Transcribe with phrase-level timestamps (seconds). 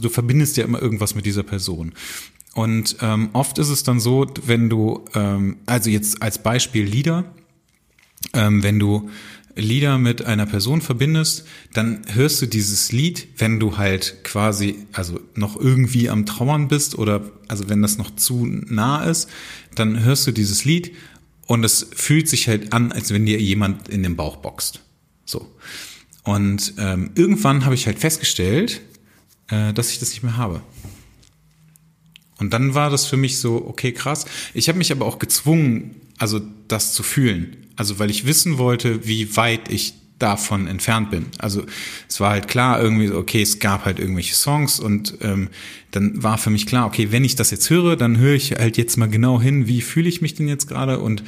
[0.00, 1.92] Du verbindest ja immer irgendwas mit dieser Person.
[2.54, 7.24] Und ähm, oft ist es dann so, wenn du, ähm, also jetzt als Beispiel Lieder,
[8.32, 9.10] ähm, wenn du
[9.56, 15.18] Lieder mit einer Person verbindest, dann hörst du dieses Lied, wenn du halt quasi, also
[15.34, 19.28] noch irgendwie am Trauern bist oder also wenn das noch zu nah ist,
[19.74, 20.94] dann hörst du dieses Lied
[21.46, 24.80] und es fühlt sich halt an, als wenn dir jemand in den Bauch boxt.
[25.24, 25.52] So.
[26.22, 28.80] Und ähm, irgendwann habe ich halt festgestellt,
[29.48, 30.62] äh, dass ich das nicht mehr habe.
[32.38, 34.24] Und dann war das für mich so, okay, krass.
[34.54, 37.56] Ich habe mich aber auch gezwungen, also das zu fühlen.
[37.76, 41.26] Also weil ich wissen wollte, wie weit ich davon entfernt bin.
[41.38, 41.64] Also
[42.08, 45.48] es war halt klar irgendwie, okay, es gab halt irgendwelche Songs und ähm,
[45.92, 48.76] dann war für mich klar, okay, wenn ich das jetzt höre, dann höre ich halt
[48.76, 51.22] jetzt mal genau hin, wie fühle ich mich denn jetzt gerade und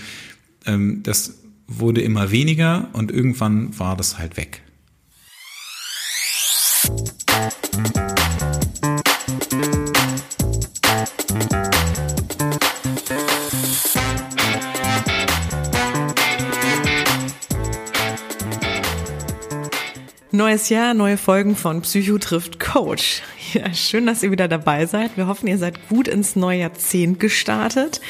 [0.67, 1.35] ähm, das
[1.69, 4.63] wurde immer weniger und irgendwann war das halt weg.
[20.41, 23.21] Neues Jahr, neue Folgen von Psycho trifft Coach.
[23.53, 25.19] Ja, schön, dass ihr wieder dabei seid.
[25.19, 28.01] Wir hoffen, ihr seid gut ins neue Jahrzehnt gestartet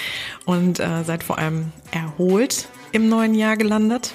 [0.44, 4.14] und äh, seid vor allem erholt im neuen Jahr gelandet.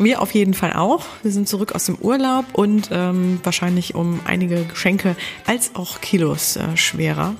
[0.00, 1.04] Wir auf jeden Fall auch.
[1.22, 5.14] Wir sind zurück aus dem Urlaub und ähm, wahrscheinlich um einige Geschenke
[5.46, 7.36] als auch Kilos äh, schwerer.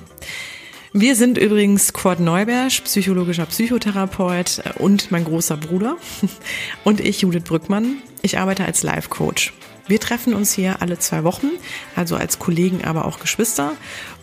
[0.93, 5.97] Wir sind übrigens Quad Neubersch, psychologischer Psychotherapeut äh, und mein großer Bruder.
[6.85, 7.97] Und ich, Judith Brückmann.
[8.21, 9.51] Ich arbeite als Life Coach.
[9.87, 11.47] Wir treffen uns hier alle zwei Wochen,
[11.95, 13.73] also als Kollegen, aber auch Geschwister,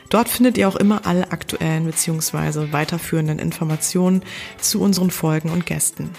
[0.08, 2.72] Dort findet ihr auch immer alle aktuellen bzw.
[2.72, 4.22] weiterführenden Informationen
[4.58, 6.12] zu unseren Folgen und Gästen.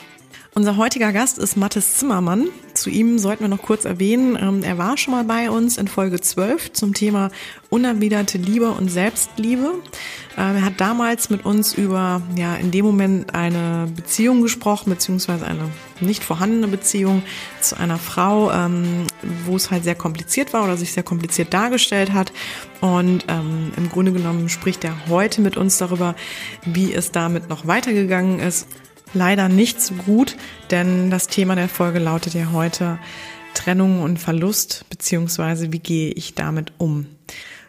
[0.53, 2.49] Unser heutiger Gast ist Mathis Zimmermann.
[2.77, 5.87] Zu ihm sollten wir noch kurz erwähnen, ähm, er war schon mal bei uns in
[5.87, 7.31] Folge 12 zum Thema
[7.71, 9.73] unerwiderte Liebe und Selbstliebe.
[10.37, 15.47] Ähm, er hat damals mit uns über, ja, in dem Moment eine Beziehung gesprochen, beziehungsweise
[15.47, 15.71] eine
[16.01, 17.23] nicht vorhandene Beziehung
[17.61, 19.07] zu einer Frau, ähm,
[19.45, 22.31] wo es halt sehr kompliziert war oder sich sehr kompliziert dargestellt hat.
[22.79, 26.13] Und ähm, im Grunde genommen spricht er heute mit uns darüber,
[26.63, 28.67] wie es damit noch weitergegangen ist
[29.13, 30.35] leider nicht so gut,
[30.71, 32.99] denn das Thema der Folge lautet ja heute
[33.53, 37.07] Trennung und Verlust, beziehungsweise wie gehe ich damit um.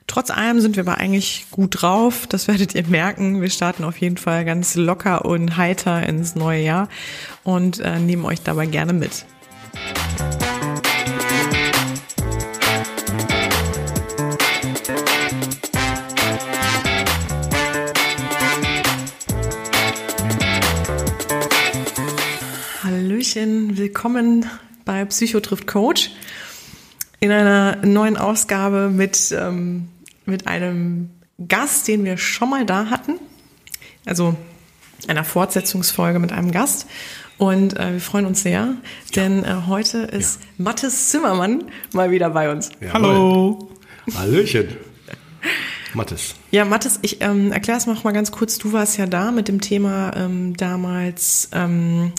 [0.06, 3.43] Trotz allem sind wir aber eigentlich gut drauf, das werdet ihr merken.
[3.43, 6.88] Wir starten auf jeden Fall ganz locker und heiter ins neue Jahr
[7.44, 9.27] und äh, nehmen euch dabei gerne mit.
[23.28, 24.47] Hallöchen, willkommen
[24.87, 26.12] bei Psychotrift Coach
[27.21, 29.89] in einer neuen Ausgabe mit, ähm,
[30.25, 31.11] mit einem
[31.47, 33.16] Gast, den wir schon mal da hatten.
[34.06, 34.34] Also
[35.09, 36.87] einer Fortsetzungsfolge mit einem Gast.
[37.37, 38.77] Und äh, wir freuen uns sehr,
[39.15, 40.47] denn äh, heute ist ja.
[40.65, 42.71] Mathis Zimmermann mal wieder bei uns.
[42.81, 43.69] Ja, Hallo.
[44.16, 44.69] Hallöchen.
[45.93, 46.34] Mathis.
[46.50, 48.56] Ja, Mathis, ich ähm, erkläre es noch mal ganz kurz.
[48.56, 52.12] Du warst ja da mit dem Thema ähm, damals ähm,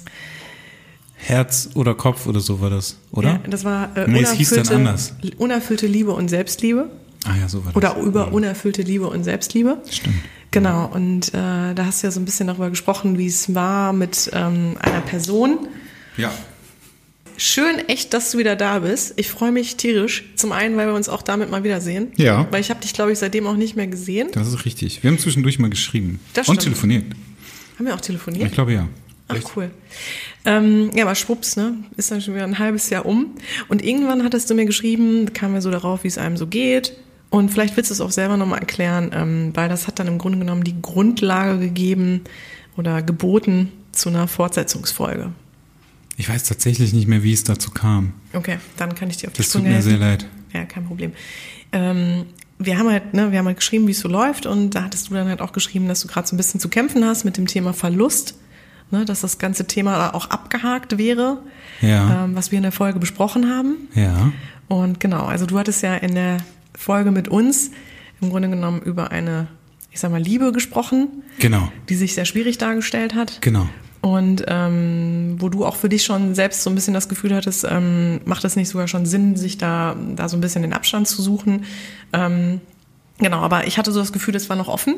[1.21, 3.29] Herz oder Kopf oder so war das, oder?
[3.29, 5.13] Ja, das war äh, nee, es hieß dann anders.
[5.37, 6.89] unerfüllte Liebe und Selbstliebe.
[7.25, 7.75] Ah ja, so war das.
[7.75, 9.81] Oder über unerfüllte Liebe und Selbstliebe.
[9.89, 10.15] Stimmt.
[10.51, 13.91] Genau, und äh, da hast du ja so ein bisschen darüber gesprochen, wie es war
[13.91, 15.67] mit ähm, einer Person.
[16.17, 16.31] Ja.
[17.37, 19.13] Schön, echt, dass du wieder da bist.
[19.17, 20.23] Ich freue mich tierisch.
[20.35, 22.11] Zum einen, weil wir uns auch damit mal wiedersehen.
[22.15, 22.47] Ja.
[22.51, 24.29] Weil ich habe dich, glaube ich, seitdem auch nicht mehr gesehen.
[24.31, 25.03] Das ist richtig.
[25.03, 26.19] Wir haben zwischendurch mal geschrieben.
[26.33, 27.05] Das und telefoniert.
[27.77, 28.47] Haben wir auch telefoniert?
[28.47, 28.87] Ich glaube ja.
[29.29, 29.71] Ach, cool.
[30.45, 31.75] Ähm, ja, aber schwupps, ne?
[31.97, 33.35] Ist dann schon wieder ein halbes Jahr um.
[33.67, 36.93] Und irgendwann hattest du mir geschrieben, kam mir so darauf, wie es einem so geht.
[37.29, 40.17] Und vielleicht willst du es auch selber nochmal erklären, ähm, weil das hat dann im
[40.17, 42.21] Grunde genommen die Grundlage gegeben
[42.75, 45.31] oder geboten zu einer Fortsetzungsfolge.
[46.17, 48.13] Ich weiß tatsächlich nicht mehr, wie es dazu kam.
[48.33, 50.25] Okay, dann kann ich dir auf die das Sprünge Das tut mir sehr leid.
[50.53, 51.13] Ja, kein Problem.
[51.71, 52.25] Ähm,
[52.57, 55.09] wir haben halt, ne, wir haben halt geschrieben, wie es so läuft und da hattest
[55.09, 57.37] du dann halt auch geschrieben, dass du gerade so ein bisschen zu kämpfen hast mit
[57.37, 58.35] dem Thema Verlust
[58.91, 61.39] ne, dass das ganze Thema auch abgehakt wäre,
[61.81, 62.25] Ja.
[62.25, 63.75] ähm, was wir in der Folge besprochen haben.
[63.95, 64.31] Ja.
[64.67, 66.37] Und genau, also du hattest ja in der
[66.77, 67.71] Folge mit uns
[68.21, 69.47] im Grunde genommen über eine,
[69.91, 71.07] ich sag mal, Liebe gesprochen,
[71.39, 71.71] Genau.
[71.89, 73.39] die sich sehr schwierig dargestellt hat.
[73.41, 73.67] Genau.
[74.01, 77.65] Und ähm, wo du auch für dich schon selbst so ein bisschen das Gefühl hattest,
[77.69, 81.07] ähm, macht es nicht sogar schon Sinn, sich da, da so ein bisschen den Abstand
[81.07, 81.65] zu suchen.
[82.13, 82.61] Ähm,
[83.17, 84.95] genau, aber ich hatte so das Gefühl, es war noch offen.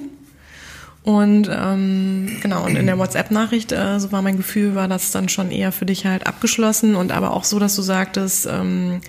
[1.04, 5.30] Und ähm, genau, und in der WhatsApp-Nachricht, äh, so war mein Gefühl, war das dann
[5.30, 9.02] schon eher für dich halt abgeschlossen und aber auch so, dass du sagtest, ähm,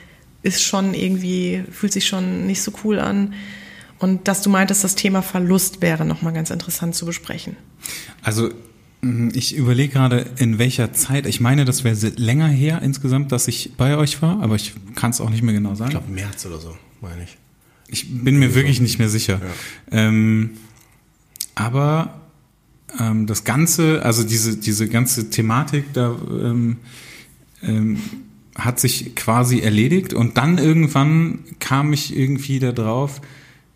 [0.42, 3.34] ist schon irgendwie, fühlt sich schon nicht so cool an.
[3.98, 7.56] Und dass du meintest, das Thema Verlust wäre nochmal ganz interessant zu besprechen.
[8.22, 8.50] Also
[9.32, 11.26] ich überlege gerade, in welcher Zeit.
[11.26, 15.10] Ich meine, das wäre länger her insgesamt, dass ich bei euch war, aber ich kann
[15.10, 15.90] es auch nicht mehr genau sagen.
[15.90, 17.36] Ich glaube März oder so, meine ich.
[17.88, 19.40] Ich bin mir wirklich nicht mehr sicher.
[19.90, 20.52] Ähm,
[21.54, 22.20] aber
[22.98, 26.78] ähm, das Ganze, also diese, diese ganze Thematik, da ähm,
[27.62, 27.98] ähm,
[28.54, 33.20] hat sich quasi erledigt und dann irgendwann kam ich irgendwie da drauf,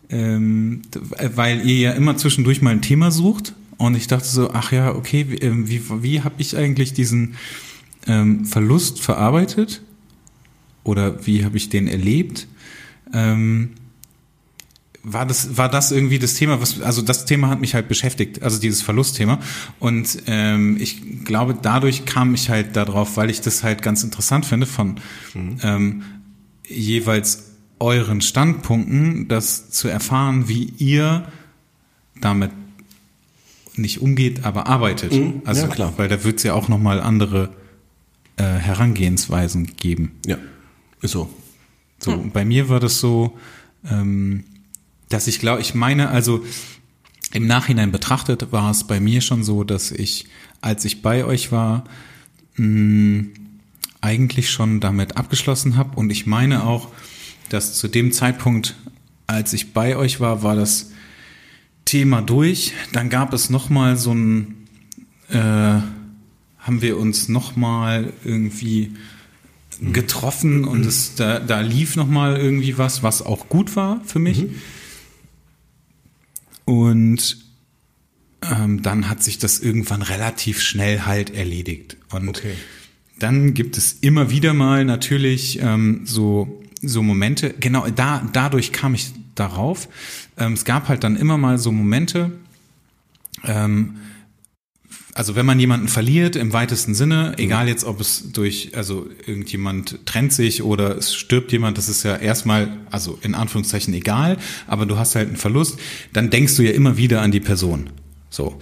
[0.09, 0.83] ähm,
[1.35, 4.93] weil ihr ja immer zwischendurch mal ein Thema sucht und ich dachte so, ach ja,
[4.93, 7.35] okay, wie, ähm, wie, wie habe ich eigentlich diesen
[8.05, 9.81] ähm, Verlust verarbeitet
[10.83, 12.47] oder wie habe ich den erlebt?
[13.13, 13.71] Ähm,
[15.09, 18.43] war das, war das irgendwie das Thema, was, also das Thema hat mich halt beschäftigt,
[18.43, 19.39] also dieses Verlustthema.
[19.79, 24.45] Und ähm, ich glaube, dadurch kam ich halt darauf, weil ich das halt ganz interessant
[24.45, 24.99] finde, von
[25.63, 26.03] ähm,
[26.67, 31.27] jeweils euren Standpunkten, das zu erfahren, wie ihr
[32.19, 32.51] damit
[33.75, 35.13] nicht umgeht, aber arbeitet.
[35.13, 35.93] Mhm, Also, ja, klar.
[35.97, 37.49] weil da wird es ja auch nochmal andere
[38.35, 40.11] äh, Herangehensweisen geben.
[40.25, 40.37] Ja,
[41.01, 41.29] ist so.
[41.99, 43.37] So, und bei mir war das so,
[43.89, 44.43] ähm,
[45.09, 46.43] dass ich glaube, ich meine, also
[47.33, 50.27] im Nachhinein betrachtet war es bei mir schon so, dass ich,
[50.61, 51.83] als ich bei euch war,
[52.55, 53.25] mh,
[54.01, 55.97] eigentlich schon damit abgeschlossen habe.
[55.97, 56.89] Und ich meine auch,
[57.49, 58.75] dass zu dem Zeitpunkt,
[59.25, 60.91] als ich bei euch war, war das
[61.85, 62.73] Thema durch.
[62.93, 64.67] Dann gab es noch mal so ein,
[65.29, 68.93] äh, haben wir uns noch mal irgendwie
[69.79, 74.19] getroffen und es da, da lief noch mal irgendwie was, was auch gut war für
[74.19, 74.45] mich.
[76.67, 77.37] Und
[78.41, 81.95] ähm, dann hat sich das irgendwann relativ schnell halt erledigt.
[82.11, 82.55] Und Okay.
[83.19, 87.55] dann gibt es immer wieder mal natürlich ähm, so so Momente.
[87.57, 89.87] Genau, da dadurch kam ich darauf.
[90.37, 92.33] Ähm, es gab halt dann immer mal so Momente.
[93.45, 93.95] Ähm,
[95.17, 100.05] also wenn man jemanden verliert im weitesten Sinne, egal jetzt ob es durch, also irgendjemand
[100.05, 104.37] trennt sich oder es stirbt jemand, das ist ja erstmal, also in Anführungszeichen egal,
[104.67, 105.79] aber du hast halt einen Verlust,
[106.13, 107.89] dann denkst du ja immer wieder an die Person.
[108.29, 108.59] So,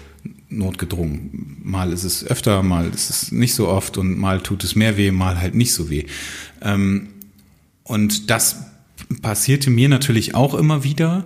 [0.48, 1.58] notgedrungen.
[1.62, 4.96] Mal ist es öfter, mal ist es nicht so oft und mal tut es mehr
[4.96, 6.06] weh, mal halt nicht so weh.
[6.62, 7.10] Ähm,
[7.84, 8.64] und das
[9.22, 11.26] passierte mir natürlich auch immer wieder.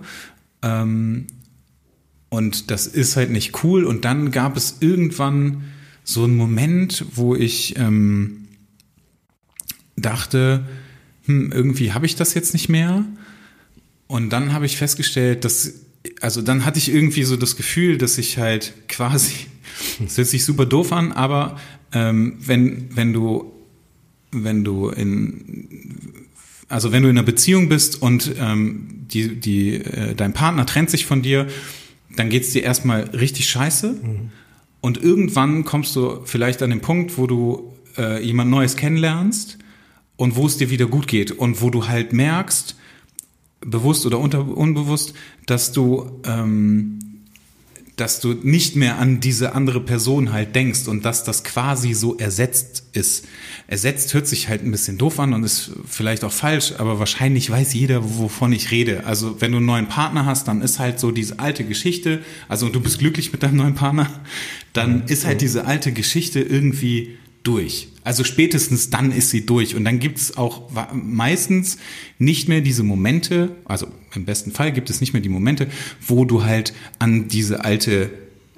[2.30, 3.84] Und das ist halt nicht cool.
[3.84, 5.64] Und dann gab es irgendwann
[6.04, 8.48] so einen Moment, wo ich ähm,
[9.96, 10.64] dachte,
[11.26, 13.04] hm, irgendwie habe ich das jetzt nicht mehr.
[14.06, 15.74] Und dann habe ich festgestellt, dass,
[16.20, 19.32] also dann hatte ich irgendwie so das Gefühl, dass ich halt quasi,
[19.98, 21.58] das hört sich super doof an, aber
[21.92, 23.52] ähm, wenn, wenn du,
[24.30, 26.26] wenn du in,
[26.68, 30.90] also wenn du in einer Beziehung bist und ähm, die, die, äh, dein Partner trennt
[30.90, 31.48] sich von dir,
[32.20, 33.94] dann geht's dir erstmal richtig scheiße.
[34.82, 39.56] Und irgendwann kommst du vielleicht an den Punkt, wo du äh, jemand Neues kennenlernst
[40.16, 42.76] und wo es dir wieder gut geht und wo du halt merkst,
[43.62, 45.14] bewusst oder unter, unbewusst,
[45.46, 46.98] dass du ähm,
[48.00, 52.16] dass du nicht mehr an diese andere Person halt denkst und dass das quasi so
[52.16, 53.26] ersetzt ist.
[53.66, 57.50] Ersetzt hört sich halt ein bisschen doof an und ist vielleicht auch falsch, aber wahrscheinlich
[57.50, 59.04] weiß jeder, wovon ich rede.
[59.04, 62.70] Also wenn du einen neuen Partner hast, dann ist halt so diese alte Geschichte, also
[62.70, 64.08] du bist glücklich mit deinem neuen Partner,
[64.72, 67.88] dann ist halt diese alte Geschichte irgendwie durch.
[68.04, 71.78] Also spätestens dann ist sie durch und dann gibt es auch meistens
[72.18, 75.68] nicht mehr diese Momente, also im besten Fall gibt es nicht mehr die Momente,
[76.06, 78.10] wo du halt an diese alte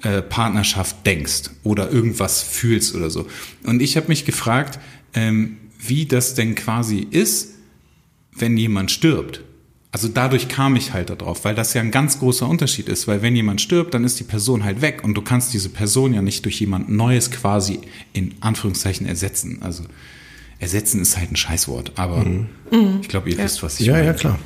[0.02, 3.26] äh, Partnerschaft denkst oder irgendwas fühlst oder so.
[3.64, 4.78] Und ich habe mich gefragt,
[5.14, 7.50] ähm, wie das denn quasi ist,
[8.34, 9.42] wenn jemand stirbt.
[9.94, 13.20] Also dadurch kam ich halt darauf, weil das ja ein ganz großer Unterschied ist, weil
[13.20, 16.22] wenn jemand stirbt, dann ist die Person halt weg und du kannst diese Person ja
[16.22, 17.78] nicht durch jemand Neues quasi
[18.14, 19.58] in Anführungszeichen ersetzen.
[19.60, 19.84] Also
[20.58, 22.24] ersetzen ist halt ein Scheißwort, aber
[23.02, 24.06] ich glaube, ihr wisst, was ich Ja, meine.
[24.06, 24.38] ja, klar.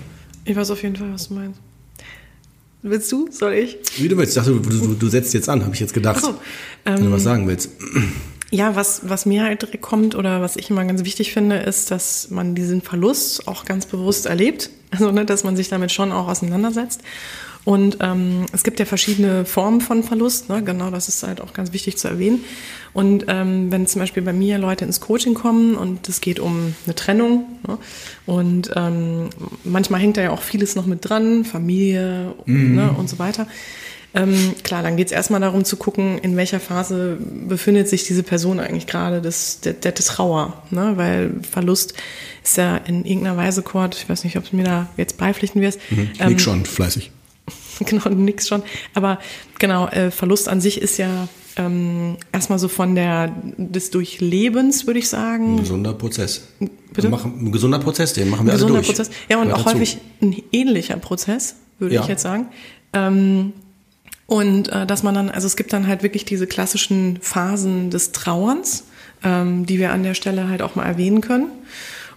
[0.44, 1.60] Ich weiß auf jeden Fall, was du meinst.
[2.82, 3.28] Willst du?
[3.30, 3.76] Soll ich?
[3.98, 4.36] Wie du willst.
[4.36, 6.18] Ich dachte, du, du, du setzt jetzt an, habe ich jetzt gedacht.
[6.22, 6.34] Ach so,
[6.84, 7.70] wenn du was sagen willst.
[8.50, 11.90] Ja, was, was mir halt direkt kommt oder was ich immer ganz wichtig finde, ist,
[11.90, 14.70] dass man diesen Verlust auch ganz bewusst erlebt.
[14.90, 17.02] Also, ne, dass man sich damit schon auch auseinandersetzt.
[17.66, 20.62] Und ähm, es gibt ja verschiedene Formen von Verlust, ne?
[20.62, 22.44] genau, das ist halt auch ganz wichtig zu erwähnen.
[22.92, 26.76] Und ähm, wenn zum Beispiel bei mir Leute ins Coaching kommen und es geht um
[26.84, 27.76] eine Trennung ne?
[28.24, 29.30] und ähm,
[29.64, 32.76] manchmal hängt da ja auch vieles noch mit dran, Familie mhm.
[32.76, 32.94] ne?
[32.96, 33.48] und so weiter.
[34.16, 38.22] Ähm, klar, dann geht es erstmal darum zu gucken, in welcher Phase befindet sich diese
[38.22, 40.62] Person eigentlich gerade des, der, der Trauer.
[40.70, 40.94] Ne?
[40.96, 41.92] Weil Verlust
[42.42, 45.60] ist ja in irgendeiner Weise, Kurt, ich weiß nicht, ob du mir da jetzt beipflichten
[45.60, 45.80] wirst.
[45.90, 47.10] Mhm, ähm, Nick schon, fleißig.
[47.80, 48.62] genau, nix schon.
[48.94, 49.18] Aber
[49.58, 54.98] genau, äh, Verlust an sich ist ja ähm, erstmal so von der des Durchlebens, würde
[54.98, 55.56] ich sagen.
[55.56, 56.48] Ein gesunder Prozess.
[56.92, 57.10] Bitte?
[57.10, 58.86] Machen, ein gesunder Prozess, den machen wir ein also durch.
[58.86, 59.10] Prozess.
[59.28, 62.00] Ja, und auch häufig ein ähnlicher Prozess, würde ja.
[62.00, 62.48] ich jetzt sagen.
[62.94, 63.52] Ähm,
[64.26, 68.12] und äh, dass man dann, also es gibt dann halt wirklich diese klassischen Phasen des
[68.12, 68.84] Trauerns,
[69.22, 71.50] ähm, die wir an der Stelle halt auch mal erwähnen können.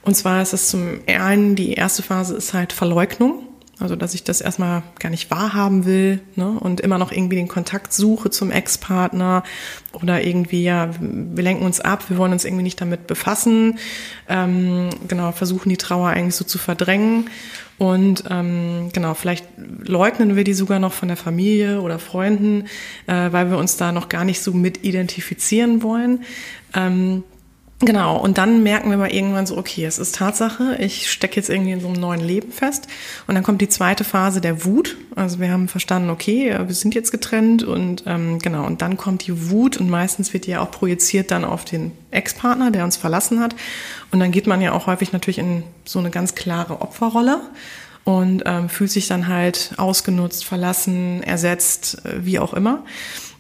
[0.01, 3.43] Und zwar ist es zum einen, die erste Phase ist halt Verleugnung.
[3.79, 6.49] Also, dass ich das erstmal gar nicht wahrhaben will ne?
[6.49, 9.43] und immer noch irgendwie den Kontakt suche zum Ex-Partner
[9.93, 13.79] oder irgendwie, ja, wir lenken uns ab, wir wollen uns irgendwie nicht damit befassen.
[14.27, 17.29] Ähm, genau, versuchen die Trauer eigentlich so zu verdrängen.
[17.79, 22.65] Und ähm, genau, vielleicht leugnen wir die sogar noch von der Familie oder Freunden,
[23.07, 26.23] äh, weil wir uns da noch gar nicht so mit identifizieren wollen.
[26.75, 27.23] Ähm,
[27.81, 31.49] Genau, und dann merken wir mal irgendwann so, okay, es ist Tatsache, ich stecke jetzt
[31.49, 32.89] irgendwie in so einem neuen Leben fest.
[33.25, 34.97] Und dann kommt die zweite Phase der Wut.
[35.15, 39.25] Also wir haben verstanden, okay, wir sind jetzt getrennt und ähm, genau, und dann kommt
[39.27, 42.97] die Wut und meistens wird die ja auch projiziert dann auf den Ex-Partner, der uns
[42.97, 43.55] verlassen hat.
[44.11, 47.39] Und dann geht man ja auch häufig natürlich in so eine ganz klare Opferrolle
[48.03, 52.83] und ähm, fühlt sich dann halt ausgenutzt, verlassen, ersetzt, äh, wie auch immer.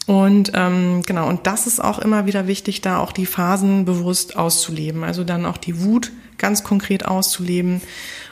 [0.09, 4.35] Und ähm, genau, und das ist auch immer wieder wichtig, da auch die Phasen bewusst
[4.35, 5.03] auszuleben.
[5.03, 7.79] Also dann auch die Wut ganz konkret auszuleben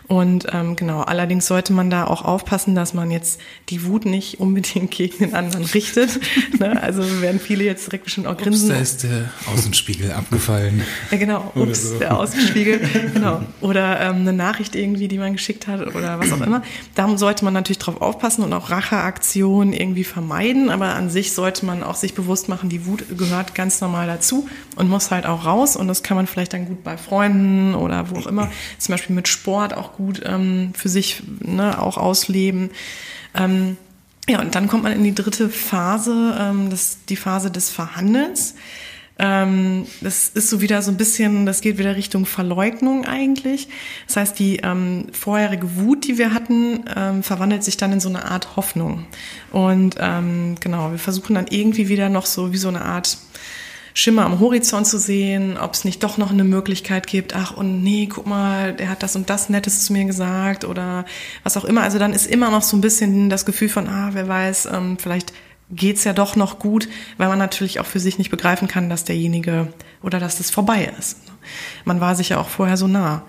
[0.08, 4.40] und ähm, genau, allerdings sollte man da auch aufpassen, dass man jetzt die Wut nicht
[4.40, 6.20] unbedingt gegen den anderen richtet.
[6.60, 6.82] ne?
[6.82, 8.70] Also werden viele jetzt direkt schon auch grinsen.
[8.70, 10.82] Ups, da ist der Außenspiegel abgefallen.
[11.12, 11.52] Ja, genau.
[11.56, 12.00] Ups, so.
[12.00, 12.80] der Außenspiegel.
[13.14, 13.42] genau.
[13.60, 16.64] Oder ähm, eine Nachricht irgendwie, die man geschickt hat oder was auch immer.
[16.96, 20.70] Da sollte man natürlich drauf aufpassen und auch Racheaktionen irgendwie vermeiden.
[20.70, 24.48] Aber an sich sollte man auch sich bewusst machen, die Wut gehört ganz normal dazu
[24.78, 25.76] und muss halt auch raus.
[25.76, 29.16] Und das kann man vielleicht dann gut bei Freunden oder wo auch immer, zum Beispiel
[29.16, 32.70] mit Sport auch gut ähm, für sich ne, auch ausleben.
[33.36, 33.78] Ähm,
[34.30, 38.56] ja, und dann kommt man in die dritte Phase, ähm, das die Phase des Verhandelns.
[39.20, 43.68] Ähm, das ist so wieder so ein bisschen, das geht wieder Richtung Verleugnung eigentlich.
[44.06, 48.10] Das heißt, die ähm, vorherige Wut, die wir hatten, ähm, verwandelt sich dann in so
[48.10, 49.06] eine Art Hoffnung.
[49.52, 53.18] Und ähm, genau, wir versuchen dann irgendwie wieder noch so wie so eine Art
[53.98, 57.82] Schimmer am Horizont zu sehen, ob es nicht doch noch eine Möglichkeit gibt, ach und
[57.82, 61.04] nee, guck mal, der hat das und das Nettes zu mir gesagt oder
[61.42, 61.82] was auch immer.
[61.82, 65.00] Also dann ist immer noch so ein bisschen das Gefühl von, ah, wer weiß, ähm,
[65.00, 65.34] vielleicht
[65.72, 66.88] geht's ja doch noch gut,
[67.18, 69.74] weil man natürlich auch für sich nicht begreifen kann, dass derjenige
[70.04, 71.18] oder dass das vorbei ist.
[71.84, 73.26] Man war sich ja auch vorher so nah.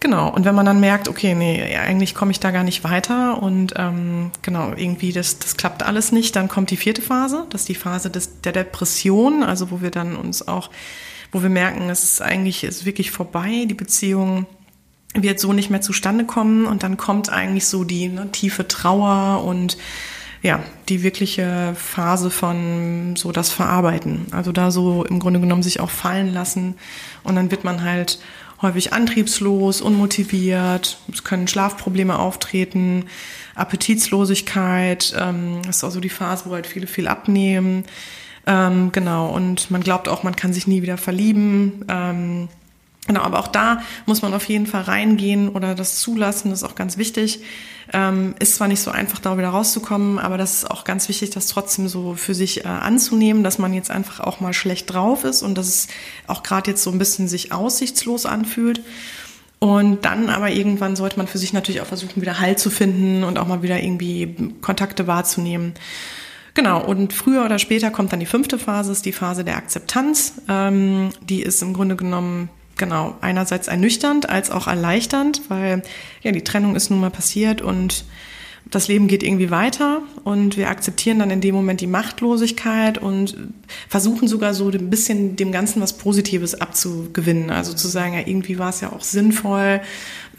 [0.00, 3.42] Genau, und wenn man dann merkt, okay, nee, eigentlich komme ich da gar nicht weiter
[3.42, 7.62] und ähm, genau, irgendwie das, das klappt alles nicht, dann kommt die vierte Phase, das
[7.62, 10.70] ist die Phase des, der Depression, also wo wir dann uns auch,
[11.32, 14.46] wo wir merken, es ist eigentlich ist wirklich vorbei, die Beziehung
[15.14, 19.44] wird so nicht mehr zustande kommen und dann kommt eigentlich so die ne, tiefe Trauer
[19.44, 19.78] und
[20.42, 24.26] ja, die wirkliche Phase von so das Verarbeiten.
[24.30, 26.74] Also da so im Grunde genommen sich auch fallen lassen
[27.24, 28.20] und dann wird man halt
[28.62, 33.04] häufig antriebslos, unmotiviert, es können Schlafprobleme auftreten,
[33.54, 37.84] Appetitslosigkeit, ähm, ist auch so die Phase, wo halt viele viel abnehmen.
[38.46, 41.84] Ähm, genau, und man glaubt auch, man kann sich nie wieder verlieben.
[41.88, 42.48] Ähm,
[43.06, 46.68] Genau, aber auch da muss man auf jeden Fall reingehen oder das zulassen, das ist
[46.68, 47.40] auch ganz wichtig.
[47.92, 51.30] Ähm, ist zwar nicht so einfach, da wieder rauszukommen, aber das ist auch ganz wichtig,
[51.30, 55.22] das trotzdem so für sich äh, anzunehmen, dass man jetzt einfach auch mal schlecht drauf
[55.22, 55.88] ist und dass es
[56.26, 58.80] auch gerade jetzt so ein bisschen sich aussichtslos anfühlt.
[59.58, 63.22] Und dann aber irgendwann sollte man für sich natürlich auch versuchen, wieder Halt zu finden
[63.22, 65.74] und auch mal wieder irgendwie Kontakte wahrzunehmen.
[66.54, 70.34] Genau, und früher oder später kommt dann die fünfte Phase, ist die Phase der Akzeptanz.
[70.48, 75.82] Ähm, die ist im Grunde genommen genau, einerseits ernüchternd als auch erleichternd, weil
[76.22, 78.04] ja die Trennung ist nun mal passiert und
[78.68, 83.36] das Leben geht irgendwie weiter und wir akzeptieren dann in dem Moment die Machtlosigkeit und
[83.88, 87.50] versuchen sogar so ein bisschen dem Ganzen was Positives abzugewinnen.
[87.50, 89.80] Also zu sagen, ja, irgendwie war es ja auch sinnvoll.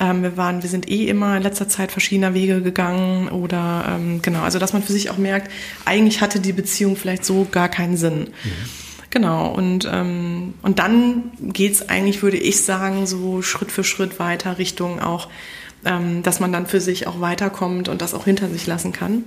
[0.01, 4.21] Ähm, wir waren, wir sind eh immer in letzter Zeit verschiedener Wege gegangen oder ähm,
[4.21, 5.49] genau, also dass man für sich auch merkt,
[5.85, 8.19] eigentlich hatte die Beziehung vielleicht so gar keinen Sinn.
[8.19, 8.86] Mhm.
[9.09, 14.57] Genau, und, ähm, und dann geht's eigentlich, würde ich sagen, so Schritt für Schritt weiter
[14.57, 15.29] Richtung auch
[15.85, 19.17] ähm, dass man dann für sich auch weiterkommt und das auch hinter sich lassen kann.
[19.17, 19.23] Und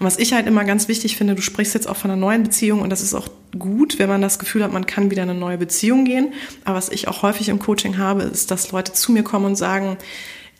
[0.00, 2.80] was ich halt immer ganz wichtig finde, du sprichst jetzt auch von einer neuen Beziehung
[2.80, 5.38] und das ist auch gut, wenn man das Gefühl hat, man kann wieder in eine
[5.38, 6.32] neue Beziehung gehen.
[6.64, 9.56] Aber was ich auch häufig im Coaching habe, ist, dass Leute zu mir kommen und
[9.56, 9.98] sagen,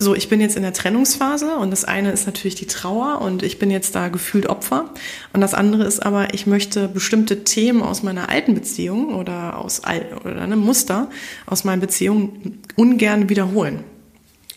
[0.02, 3.42] so, ich bin jetzt in der Trennungsphase und das eine ist natürlich die Trauer und
[3.42, 4.87] ich bin jetzt da gefühlt Opfer
[5.35, 9.83] und das andere ist aber, ich möchte bestimmte Themen aus meiner alten Beziehung oder aus
[9.85, 11.11] oder einem Muster
[11.45, 13.85] aus meinen Beziehungen ungern wiederholen.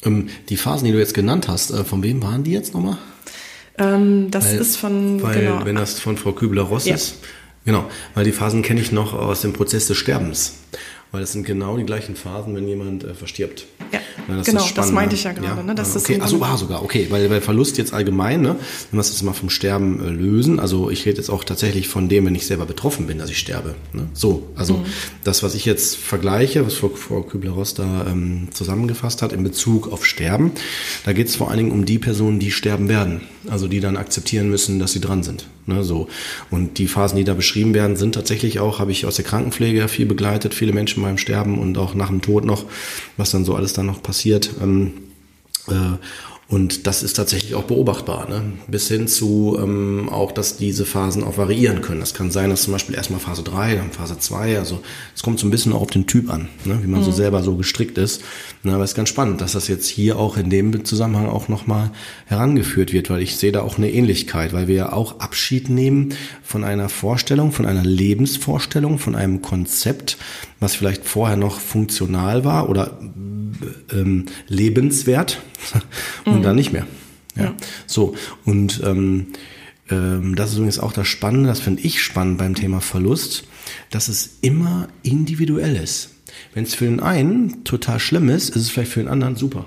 [0.06, 2.98] Ähm, die Phasen, die du jetzt genannt hast, äh, von wem waren die jetzt nochmal?
[3.78, 5.66] Ähm, das weil, ist von, weil, genau.
[5.66, 6.96] Wenn das von Frau Kübler-Ross ja.
[6.96, 7.18] ist.
[7.66, 10.56] Genau, weil die Phasen kenne ich noch aus dem Prozess des Sterbens.
[11.14, 13.68] Weil das sind genau die gleichen Phasen, wenn jemand äh, verstirbt.
[13.92, 14.00] Ja,
[14.36, 15.60] das genau, das meinte ich ja gerade.
[15.60, 15.64] Ja?
[15.64, 15.76] Ne?
[15.76, 18.56] Das okay, achso, war sogar, okay, weil, weil Verlust jetzt allgemein, ne?
[18.90, 21.88] wenn wir das jetzt mal vom Sterben äh, lösen, also ich rede jetzt auch tatsächlich
[21.88, 23.76] von dem, wenn ich selber betroffen bin, dass ich sterbe.
[23.92, 24.08] Ne?
[24.14, 24.86] So, also mhm.
[25.24, 29.92] das, was ich jetzt vergleiche, was Frau, Frau Kübler-Ross da ähm, zusammengefasst hat in Bezug
[29.92, 30.52] auf Sterben,
[31.06, 33.22] da geht es vor allen Dingen um die Personen, die sterben werden.
[33.50, 35.48] Also die dann akzeptieren müssen, dass sie dran sind.
[35.66, 36.08] Ne, so.
[36.50, 39.88] Und die Phasen, die da beschrieben werden, sind tatsächlich auch, habe ich aus der Krankenpflege
[39.88, 42.66] viel begleitet, viele Menschen beim Sterben und auch nach dem Tod noch,
[43.18, 44.50] was dann so alles dann noch passiert.
[44.62, 44.94] Ähm,
[45.68, 45.98] äh,
[46.54, 48.44] und das ist tatsächlich auch beobachtbar, ne?
[48.68, 52.00] bis hin zu ähm, auch, dass diese Phasen auch variieren können.
[52.00, 54.80] Das kann sein, dass zum Beispiel erstmal Phase 3, dann Phase 2, also
[55.16, 56.78] es kommt so ein bisschen auch auf den Typ an, ne?
[56.84, 57.06] wie man mhm.
[57.06, 58.22] so selber so gestrickt ist.
[58.62, 61.48] Na, aber es ist ganz spannend, dass das jetzt hier auch in dem Zusammenhang auch
[61.48, 61.90] nochmal
[62.28, 66.14] herangeführt wird, weil ich sehe da auch eine Ähnlichkeit, weil wir ja auch Abschied nehmen
[66.44, 70.18] von einer Vorstellung, von einer Lebensvorstellung, von einem Konzept,
[70.60, 73.00] was vielleicht vorher noch funktional war oder
[73.92, 75.42] ähm, lebenswert
[76.26, 76.44] und mhm.
[76.44, 76.88] dann nicht mehr.
[77.36, 77.44] Ja.
[77.44, 77.56] ja.
[77.88, 79.28] So, und ähm,
[79.90, 83.46] ähm, das ist übrigens auch das Spannende, das finde ich spannend beim Thema Verlust,
[83.90, 86.10] dass es immer individuell ist.
[86.54, 89.66] Wenn es für den einen total schlimm ist, ist es vielleicht für den anderen super.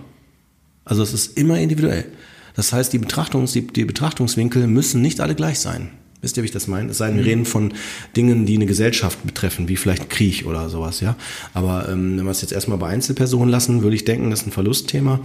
[0.84, 2.06] Also es ist immer individuell.
[2.54, 5.90] Das heißt, die, Betrachtungs-, die, die Betrachtungswinkel müssen nicht alle gleich sein.
[6.26, 6.90] Wisst ihr, wie ich das meine?
[6.90, 7.28] Es sei denn, wir mhm.
[7.28, 7.72] reden von
[8.16, 11.14] Dingen, die eine Gesellschaft betreffen, wie vielleicht Krieg oder sowas, ja.
[11.54, 14.48] Aber ähm, wenn wir es jetzt erstmal bei Einzelpersonen lassen, würde ich denken, das ist
[14.48, 15.20] ein Verlustthema.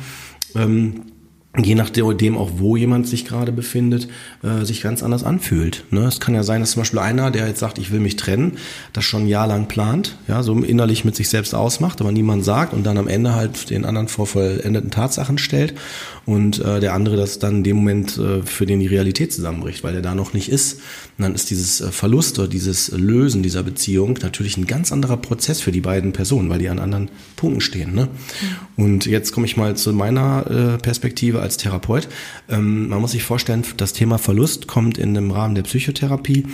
[0.53, 1.01] Ähm,
[1.57, 4.07] je nachdem auch, wo jemand sich gerade befindet,
[4.43, 5.85] äh, sich ganz anders anfühlt.
[5.89, 6.01] Ne?
[6.01, 8.57] Es kann ja sein, dass zum Beispiel einer, der jetzt sagt, ich will mich trennen,
[8.93, 12.45] das schon ein Jahr lang plant, ja, so innerlich mit sich selbst ausmacht, aber niemand
[12.45, 15.73] sagt und dann am Ende halt den anderen vor vollendeten Tatsachen stellt
[16.25, 19.83] und äh, der andere das dann in dem Moment äh, für den die Realität zusammenbricht,
[19.83, 20.75] weil er da noch nicht ist.
[21.17, 25.17] Und dann ist dieses äh, Verlust oder dieses Lösen dieser Beziehung natürlich ein ganz anderer
[25.17, 27.95] Prozess für die beiden Personen, weil die an anderen Punkten stehen.
[27.95, 28.05] Ne?
[28.77, 28.83] Mhm.
[28.83, 32.07] Und jetzt komme ich mal zu meiner äh, Perspektive als Therapeut.
[32.49, 36.45] Ähm, man muss sich vorstellen, das Thema Verlust kommt in dem Rahmen der Psychotherapie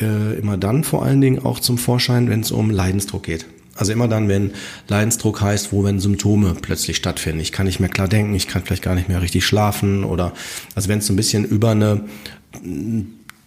[0.00, 3.46] äh, immer dann vor allen Dingen auch zum Vorschein, wenn es um Leidensdruck geht.
[3.80, 4.52] Also immer dann, wenn
[4.88, 7.40] Leidensdruck heißt, wo wenn Symptome plötzlich stattfinden.
[7.40, 10.34] Ich kann nicht mehr klar denken, ich kann vielleicht gar nicht mehr richtig schlafen oder
[10.74, 12.04] also wenn es so ein bisschen über eine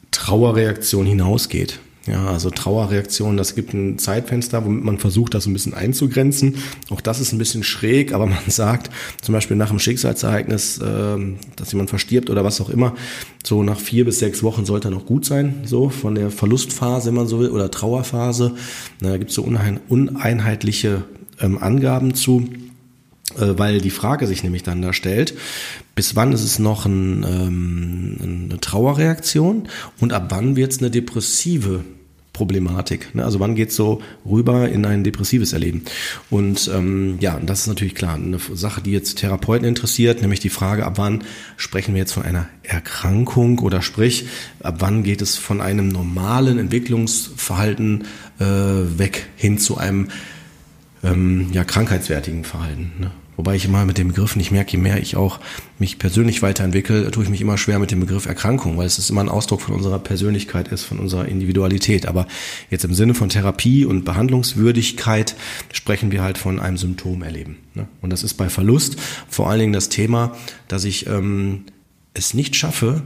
[0.09, 1.77] Trauerreaktion hinausgeht.
[2.05, 6.55] Ja, also Trauerreaktion, das gibt ein Zeitfenster, womit man versucht, das ein bisschen einzugrenzen.
[6.89, 8.89] Auch das ist ein bisschen schräg, aber man sagt,
[9.21, 11.17] zum Beispiel nach einem Schicksalsereignis, äh,
[11.55, 12.95] dass jemand verstirbt oder was auch immer,
[13.45, 17.07] so nach vier bis sechs Wochen sollte er noch gut sein, so von der Verlustphase,
[17.07, 18.53] wenn man so will, oder Trauerphase.
[18.99, 21.03] Da gibt es so uneinheitliche
[21.39, 22.49] ähm, Angaben zu
[23.37, 25.33] äh, weil die Frage sich nämlich dann da stellt,
[25.95, 29.67] bis wann ist es noch ein, ähm, eine Trauerreaktion
[29.99, 31.83] und ab wann wird es eine depressive
[32.33, 33.13] Problematik.
[33.13, 33.23] Ne?
[33.23, 35.83] Also wann geht's so rüber in ein depressives Erleben?
[36.31, 40.49] Und ähm, ja, das ist natürlich klar eine Sache, die jetzt Therapeuten interessiert, nämlich die
[40.49, 41.23] Frage, ab wann
[41.57, 44.25] sprechen wir jetzt von einer Erkrankung oder sprich,
[44.63, 48.05] ab wann geht es von einem normalen Entwicklungsverhalten
[48.39, 50.07] äh, weg hin zu einem
[51.03, 52.93] ähm, ja, krankheitswertigen Verhalten.
[52.99, 53.11] Ne?
[53.35, 55.39] Wobei ich immer mit dem Begriff nicht merke, je mehr ich auch
[55.79, 59.09] mich persönlich weiterentwickle, tue ich mich immer schwer mit dem Begriff Erkrankung, weil es ist
[59.09, 62.05] immer ein Ausdruck von unserer Persönlichkeit ist, von unserer Individualität.
[62.05, 62.27] Aber
[62.69, 65.35] jetzt im Sinne von Therapie und Behandlungswürdigkeit
[65.71, 67.57] sprechen wir halt von einem Symptom erleben.
[67.73, 67.87] Ne?
[68.01, 70.35] Und das ist bei Verlust vor allen Dingen das Thema,
[70.67, 71.63] dass ich ähm,
[72.13, 73.01] es nicht schaffe,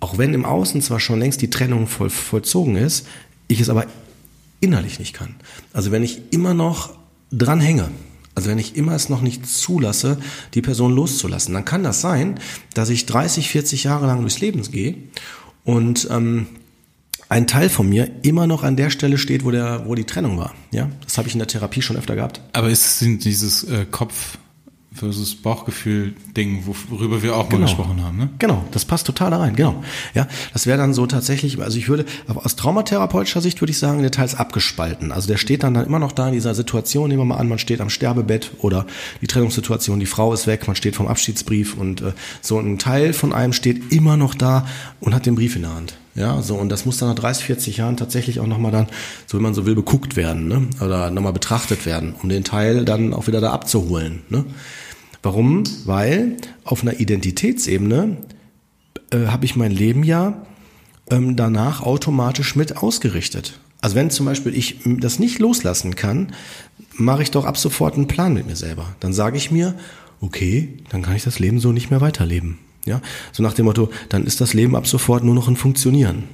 [0.00, 3.06] auch wenn im Außen zwar schon längst die Trennung voll, vollzogen ist,
[3.46, 3.86] ich es aber
[4.60, 5.36] innerlich nicht kann.
[5.72, 6.90] Also wenn ich immer noch
[7.30, 7.90] dran hänge,
[8.34, 10.18] also wenn ich immer es noch nicht zulasse,
[10.54, 12.40] die Person loszulassen, dann kann das sein,
[12.74, 14.96] dass ich 30, 40 Jahre lang durchs Leben gehe
[15.64, 16.46] und ähm,
[17.28, 20.36] ein Teil von mir immer noch an der Stelle steht, wo der, wo die Trennung
[20.38, 20.54] war.
[20.70, 22.42] Ja, das habe ich in der Therapie schon öfter gehabt.
[22.52, 24.36] Aber ist dieses äh, Kopf
[24.94, 27.60] versus Bauchgefühl-Ding, worüber wir auch genau.
[27.60, 28.28] mal gesprochen haben, ne?
[28.38, 29.82] Genau, das passt total da rein, genau.
[30.14, 33.78] Ja, das wäre dann so tatsächlich, also ich würde, aber aus traumatherapeutischer Sicht würde ich
[33.78, 35.12] sagen, der Teil ist abgespalten.
[35.12, 37.48] Also der steht dann, dann immer noch da in dieser Situation, nehmen wir mal an,
[37.48, 38.86] man steht am Sterbebett oder
[39.20, 43.12] die Trennungssituation, die Frau ist weg, man steht vom Abschiedsbrief und äh, so ein Teil
[43.12, 44.66] von einem steht immer noch da
[45.00, 45.94] und hat den Brief in der Hand.
[46.14, 48.86] Ja, so, und das muss dann nach 30, 40 Jahren tatsächlich auch nochmal dann,
[49.26, 50.68] so wie man so will, beguckt werden, ne?
[50.80, 54.22] Oder nochmal betrachtet werden, um den Teil dann auch wieder da abzuholen.
[54.28, 54.44] Ne?
[55.22, 55.64] Warum?
[55.86, 58.18] Weil auf einer Identitätsebene
[59.10, 60.44] äh, habe ich mein Leben ja
[61.10, 63.58] ähm, danach automatisch mit ausgerichtet.
[63.80, 66.32] Also wenn zum Beispiel ich das nicht loslassen kann,
[66.94, 68.94] mache ich doch ab sofort einen Plan mit mir selber.
[69.00, 69.74] Dann sage ich mir,
[70.20, 72.58] okay, dann kann ich das Leben so nicht mehr weiterleben.
[72.84, 73.00] Ja,
[73.32, 76.24] so nach dem Motto, dann ist das Leben ab sofort nur noch ein Funktionieren.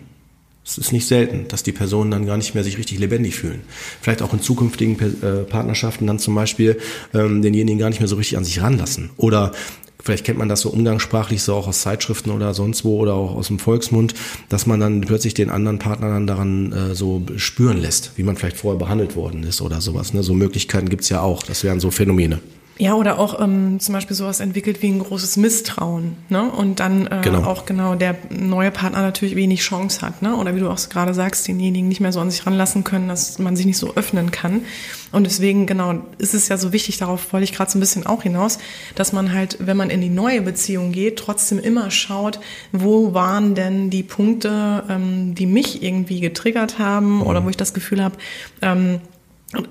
[0.65, 3.63] Es ist nicht selten, dass die Personen dann gar nicht mehr sich richtig lebendig fühlen.
[4.03, 6.79] Vielleicht auch in zukünftigen äh, Partnerschaften dann zum Beispiel
[7.15, 9.09] ähm, denjenigen gar nicht mehr so richtig an sich ranlassen.
[9.17, 9.53] Oder
[9.99, 13.35] vielleicht kennt man das so umgangssprachlich so auch aus Zeitschriften oder sonst wo oder auch
[13.35, 14.15] aus dem Volksmund,
[14.51, 18.37] dass man dann plötzlich den anderen Partner dann daran äh, so spüren lässt, wie man
[18.37, 20.13] vielleicht vorher behandelt worden ist oder sowas.
[20.13, 20.23] Ne?
[20.23, 21.45] So Möglichkeiten gibt's ja auch.
[21.45, 22.41] Das wären so Phänomene.
[22.81, 26.17] Ja, oder auch ähm, zum Beispiel sowas entwickelt wie ein großes Misstrauen.
[26.29, 26.49] Ne?
[26.49, 27.43] Und dann äh, genau.
[27.43, 30.23] auch genau der neue Partner natürlich wenig Chance hat.
[30.23, 30.37] Ne?
[30.37, 33.41] Oder wie du auch gerade sagst, denjenigen nicht mehr so an sich ranlassen können, dass
[33.41, 34.63] man sich nicht so öffnen kann.
[35.11, 38.07] Und deswegen, genau, ist es ja so wichtig, darauf wollte ich gerade so ein bisschen
[38.07, 38.59] auch hinaus,
[38.95, 42.39] dass man halt, wenn man in die neue Beziehung geht, trotzdem immer schaut,
[42.71, 47.23] wo waren denn die Punkte, ähm, die mich irgendwie getriggert haben mhm.
[47.23, 48.19] oder wo ich das Gefühl habe,
[48.63, 49.01] ähm,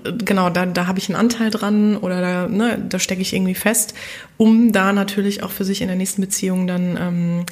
[0.02, 3.54] genau, da, da habe ich einen Anteil dran oder da, ne, da stecke ich irgendwie
[3.54, 3.94] fest,
[4.36, 7.46] um da natürlich auch für sich in der nächsten Beziehung dann ähm,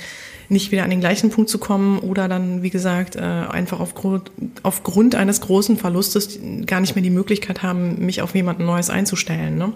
[0.48, 4.30] nicht wieder an den gleichen Punkt zu kommen oder dann, wie gesagt, äh, einfach aufgrund,
[4.62, 9.56] aufgrund eines großen Verlustes gar nicht mehr die Möglichkeit haben, mich auf jemanden Neues einzustellen.
[9.56, 9.72] Ne?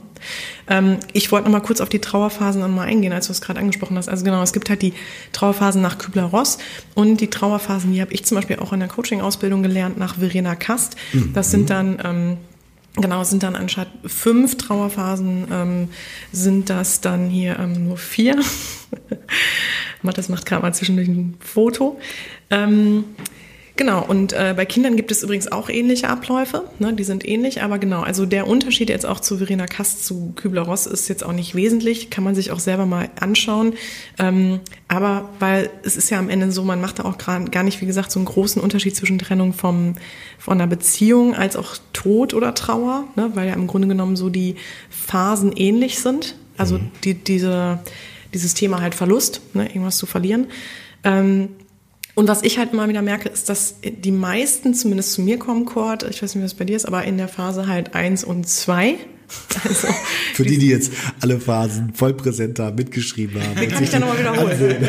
[0.69, 3.41] Ähm, ich wollte noch mal kurz auf die Trauerphasen dann mal eingehen, als du es
[3.41, 4.09] gerade angesprochen hast.
[4.09, 4.95] Also genau, es gibt halt die
[5.33, 6.59] Trauerphasen nach Kübler-Ross
[6.95, 10.55] und die Trauerphasen, die habe ich zum Beispiel auch in der Coaching-Ausbildung gelernt, nach Verena
[10.55, 10.97] Kast.
[11.35, 12.39] Das sind dann...
[12.97, 15.89] Genau, sind dann anstatt fünf Trauerphasen, ähm,
[16.33, 18.41] sind das dann hier ähm, nur vier.
[20.03, 22.01] Matthias macht gerade mal zwischendurch ein Foto.
[22.51, 23.05] Ähm,
[23.81, 27.63] Genau, und äh, bei Kindern gibt es übrigens auch ähnliche Abläufe, ne, die sind ähnlich,
[27.63, 31.33] aber genau, also der Unterschied jetzt auch zu Verena Kast, zu Kübler-Ross ist jetzt auch
[31.33, 33.73] nicht wesentlich, kann man sich auch selber mal anschauen,
[34.19, 37.81] ähm, aber weil es ist ja am Ende so, man macht da auch gar nicht,
[37.81, 39.95] wie gesagt, so einen großen Unterschied zwischen Trennung vom,
[40.39, 44.29] von einer Beziehung als auch Tod oder Trauer, ne, weil ja im Grunde genommen so
[44.29, 44.57] die
[44.91, 46.91] Phasen ähnlich sind, also mhm.
[47.03, 47.79] die, diese,
[48.35, 50.49] dieses Thema halt Verlust, ne, irgendwas zu verlieren.
[51.03, 51.49] Ähm,
[52.21, 55.65] und was ich halt immer wieder merke, ist, dass die meisten zumindest zu mir kommen,
[55.65, 58.25] Kurt, ich weiß nicht, wie das bei dir ist, aber in der Phase halt eins
[58.25, 58.97] und zwei.
[59.65, 59.89] Also,
[60.35, 63.69] Für die, die jetzt alle Phasen voll präsenter mitgeschrieben haben.
[63.69, 64.89] Kann ich dann nochmal wiederholen.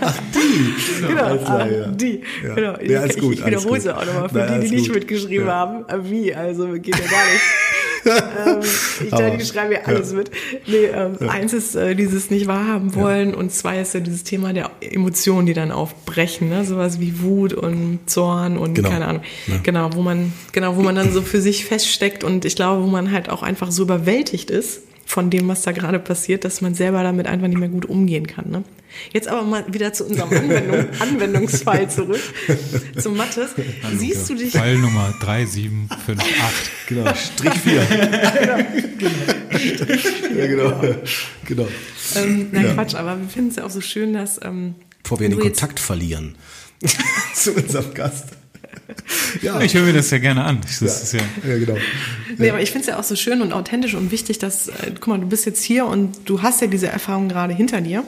[0.00, 1.06] Ach, die.
[1.06, 1.86] Genau, alles klar, ja.
[1.88, 2.22] die.
[2.42, 2.54] Ja.
[2.54, 2.80] Genau.
[2.80, 4.94] Ja, alles gut, ich wiederhole sie auch nochmal für Nein, die, die nicht gut.
[4.94, 5.52] mitgeschrieben ja.
[5.52, 6.10] haben.
[6.10, 6.34] Wie?
[6.34, 7.42] Also geht ja gar nicht
[8.06, 8.60] ähm,
[9.04, 10.16] ich dachte, die schreiben ja alles ja.
[10.16, 10.30] mit.
[10.66, 11.28] Nee, ähm, ja.
[11.28, 13.36] eins ist äh, dieses nicht wahrhaben wollen ja.
[13.36, 16.64] und zwei ist ja dieses Thema der Emotionen, die dann aufbrechen, ne?
[16.64, 18.88] sowas wie Wut und Zorn und genau.
[18.88, 19.22] keine Ahnung.
[19.62, 22.86] Genau, wo man, genau, wo man dann so für sich feststeckt und ich glaube, wo
[22.86, 26.74] man halt auch einfach so überwältigt ist von dem, was da gerade passiert, dass man
[26.74, 28.50] selber damit einfach nicht mehr gut umgehen kann.
[28.50, 28.64] Ne?
[29.12, 32.20] Jetzt aber mal wieder zu unserem Anwendung, Anwendungsfall zurück,
[32.98, 33.50] zu Mattes.
[33.96, 34.52] Siehst du dich...
[34.52, 36.70] Fall Nummer 3758.
[36.88, 37.82] Genau, Strich 4.
[40.38, 40.38] genau.
[40.38, 40.82] ja, genau.
[41.44, 41.68] genau.
[42.16, 42.74] Ähm, nein, ja.
[42.74, 44.40] Quatsch, aber wir finden es ja auch so schön, dass...
[44.42, 46.36] Ähm, Bevor wir den Kontakt verlieren
[47.34, 48.26] zu unserem Gast.
[49.42, 49.60] Ja.
[49.60, 50.60] Ich höre mir das ja gerne an.
[50.62, 50.86] Das ja.
[50.86, 51.76] Ist ja, ja, genau.
[52.36, 54.92] Nee, aber ich finde es ja auch so schön und authentisch und wichtig, dass, äh,
[54.94, 58.04] guck mal, du bist jetzt hier und du hast ja diese Erfahrung gerade hinter dir.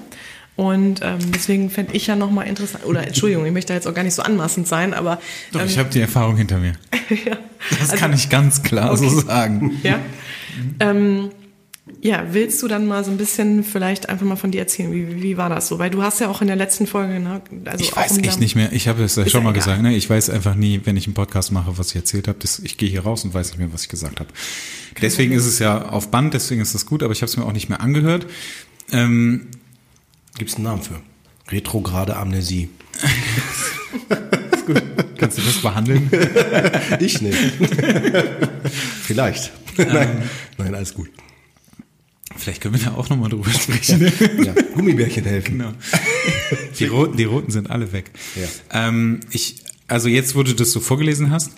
[0.55, 3.95] Und ähm, deswegen fände ich ja nochmal interessant, oder Entschuldigung, ich möchte da jetzt auch
[3.95, 5.19] gar nicht so anmaßend sein, aber.
[5.53, 6.75] Doch, ähm, ich habe die Erfahrung hinter mir.
[7.09, 7.39] ja.
[7.71, 9.09] Das also, kann ich ganz klar okay.
[9.09, 9.73] so sagen.
[9.83, 9.99] Ja.
[10.81, 11.31] Ähm,
[12.03, 14.93] ja, willst du dann mal so ein bisschen vielleicht einfach mal von dir erzählen?
[14.93, 15.79] Wie, wie war das so?
[15.79, 18.55] Weil du hast ja auch in der letzten Folge, ne, also ich weiß echt nicht
[18.55, 18.73] mehr.
[18.73, 19.61] Ich habe es ja schon mal egal.
[19.61, 19.83] gesagt.
[19.83, 19.95] Ne?
[19.95, 22.39] Ich weiß einfach nie, wenn ich einen Podcast mache, was ich erzählt habe.
[22.63, 24.31] Ich gehe hier raus und weiß nicht mehr, was ich gesagt habe.
[25.01, 27.45] Deswegen ist es ja auf Band, deswegen ist das gut, aber ich habe es mir
[27.45, 28.27] auch nicht mehr angehört.
[28.91, 29.49] Ähm,
[30.37, 31.01] Gibt es einen Namen für?
[31.51, 32.69] Retrograde Amnesie.
[34.67, 34.83] gut.
[35.19, 36.11] Kannst du das behandeln?
[37.01, 37.39] ich nicht.
[39.03, 39.53] Vielleicht.
[39.77, 41.11] nein, nein, alles gut.
[42.37, 44.11] Vielleicht können wir da auch nochmal drüber sprechen.
[44.43, 45.59] Ja, Gummibärchen helfen.
[45.59, 45.73] Genau.
[46.79, 48.11] Die roten, die roten sind alle weg.
[48.37, 48.89] Ja.
[48.89, 51.53] Ähm, ich, also jetzt, wo du das so vorgelesen hast,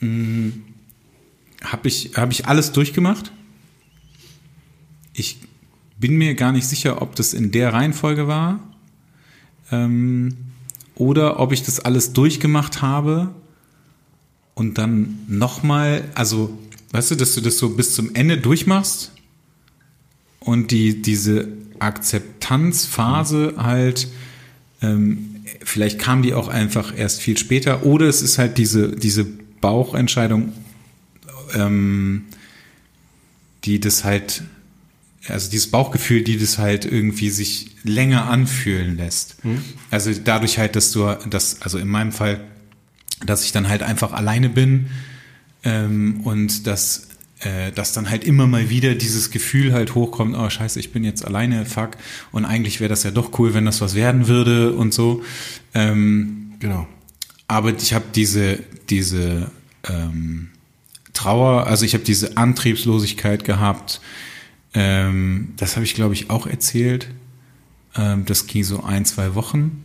[0.00, 3.32] habe ich, hab ich alles durchgemacht.
[5.12, 5.38] Ich
[6.02, 8.58] bin mir gar nicht sicher, ob das in der Reihenfolge war
[9.70, 10.36] ähm,
[10.96, 13.32] oder ob ich das alles durchgemacht habe
[14.54, 16.58] und dann nochmal, also
[16.90, 19.12] weißt du, dass du das so bis zum Ende durchmachst
[20.40, 24.08] und die, diese Akzeptanzphase halt,
[24.82, 29.24] ähm, vielleicht kam die auch einfach erst viel später oder es ist halt diese, diese
[29.60, 30.52] Bauchentscheidung,
[31.54, 32.24] ähm,
[33.62, 34.42] die das halt,
[35.28, 39.36] also dieses Bauchgefühl, die das halt irgendwie sich länger anfühlen lässt.
[39.90, 42.40] Also dadurch halt, dass du, das, also in meinem Fall,
[43.24, 44.86] dass ich dann halt einfach alleine bin
[45.64, 47.08] ähm, und dass,
[47.40, 51.04] äh, dass dann halt immer mal wieder dieses Gefühl halt hochkommt, oh scheiße, ich bin
[51.04, 51.90] jetzt alleine, fuck,
[52.32, 55.22] und eigentlich wäre das ja doch cool, wenn das was werden würde und so.
[55.74, 56.86] Ähm, Genau.
[57.48, 58.58] aber ich habe diese,
[58.88, 59.50] diese
[59.88, 60.50] ähm,
[61.12, 64.00] Trauer, also ich habe diese Antriebslosigkeit gehabt.
[64.74, 67.08] Ähm, das habe ich, glaube ich, auch erzählt.
[67.96, 69.84] Ähm, das ging so ein, zwei Wochen.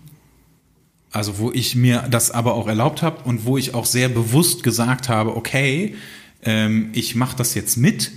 [1.11, 4.63] Also wo ich mir das aber auch erlaubt habe und wo ich auch sehr bewusst
[4.63, 5.95] gesagt habe, okay,
[6.43, 8.11] ähm, ich mache das jetzt mit.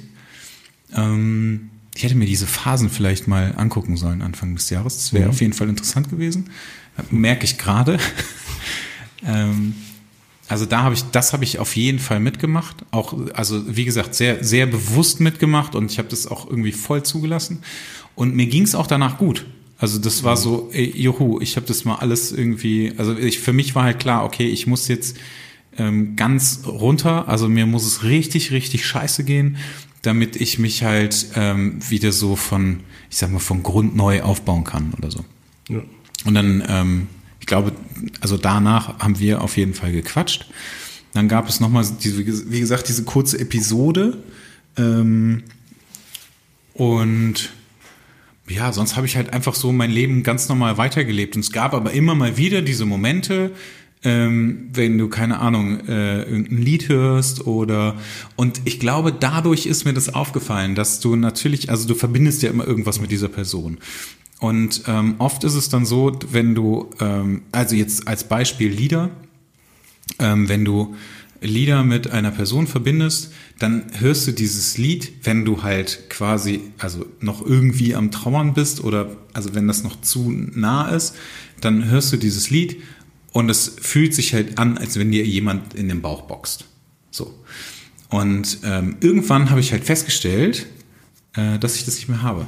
[0.95, 4.97] Ähm, ich hätte mir diese Phasen vielleicht mal angucken sollen Anfang des Jahres.
[4.97, 6.51] Das wäre auf jeden Fall interessant gewesen.
[7.11, 7.99] Merke ich gerade.
[10.51, 12.85] also da habe ich, das habe ich auf jeden Fall mitgemacht.
[12.91, 17.05] Auch, also wie gesagt, sehr, sehr bewusst mitgemacht und ich habe das auch irgendwie voll
[17.05, 17.63] zugelassen.
[18.17, 19.47] Und mir ging es auch danach gut.
[19.79, 23.53] Also das war so, ey, juhu, ich habe das mal alles irgendwie, also ich, für
[23.53, 25.17] mich war halt klar, okay, ich muss jetzt
[25.79, 29.57] ähm, ganz runter, also mir muss es richtig, richtig scheiße gehen,
[30.03, 34.65] damit ich mich halt ähm, wieder so von, ich sag mal, von Grund neu aufbauen
[34.65, 35.25] kann oder so.
[35.69, 35.81] Ja.
[36.25, 37.07] Und dann, ähm,
[37.41, 37.73] ich glaube,
[38.21, 40.47] also danach haben wir auf jeden Fall gequatscht.
[41.13, 44.19] Dann gab es nochmal, diese, wie gesagt, diese kurze Episode.
[44.77, 45.43] Ähm,
[46.75, 47.51] und
[48.49, 51.37] ja, sonst habe ich halt einfach so mein Leben ganz normal weitergelebt.
[51.37, 53.53] Und es gab aber immer mal wieder diese Momente,
[54.03, 57.97] ähm, wenn du, keine Ahnung, äh, irgendein Lied hörst oder
[58.35, 62.51] und ich glaube, dadurch ist mir das aufgefallen, dass du natürlich, also du verbindest ja
[62.51, 63.79] immer irgendwas mit dieser Person.
[64.41, 69.11] Und ähm, oft ist es dann so, wenn du, ähm, also jetzt als Beispiel Lieder,
[70.19, 70.97] ähm, wenn du
[71.43, 77.07] Lieder mit einer Person verbindest, dann hörst du dieses Lied, wenn du halt quasi, also
[77.21, 81.15] noch irgendwie am Trauern bist oder also wenn das noch zu nah ist,
[81.61, 82.83] dann hörst du dieses Lied
[83.33, 86.65] und es fühlt sich halt an, als wenn dir jemand in den Bauch boxt.
[87.11, 87.35] So.
[88.09, 90.67] Und ähm, irgendwann habe ich halt festgestellt,
[91.35, 92.47] äh, dass ich das nicht mehr habe.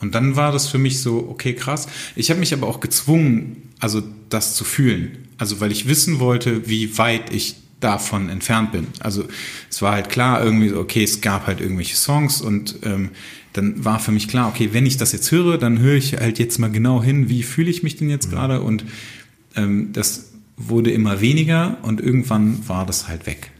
[0.00, 1.86] Und dann war das für mich so, okay, krass.
[2.16, 5.28] Ich habe mich aber auch gezwungen, also das zu fühlen.
[5.38, 8.86] Also weil ich wissen wollte, wie weit ich davon entfernt bin.
[9.00, 9.24] Also
[9.70, 13.10] es war halt klar irgendwie so, okay, es gab halt irgendwelche Songs und ähm,
[13.52, 16.38] dann war für mich klar, okay, wenn ich das jetzt höre, dann höre ich halt
[16.38, 18.84] jetzt mal genau hin, wie fühle ich mich denn jetzt gerade und
[19.54, 23.50] ähm, das wurde immer weniger und irgendwann war das halt weg.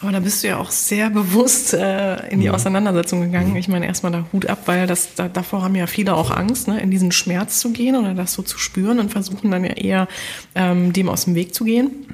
[0.00, 3.56] Aber da bist du ja auch sehr bewusst äh, in die Auseinandersetzung gegangen.
[3.56, 6.68] Ich meine, erstmal da Hut ab, weil das, da, davor haben ja viele auch Angst,
[6.68, 9.72] ne, in diesen Schmerz zu gehen oder das so zu spüren und versuchen dann ja
[9.72, 10.08] eher
[10.54, 12.06] ähm, dem aus dem Weg zu gehen.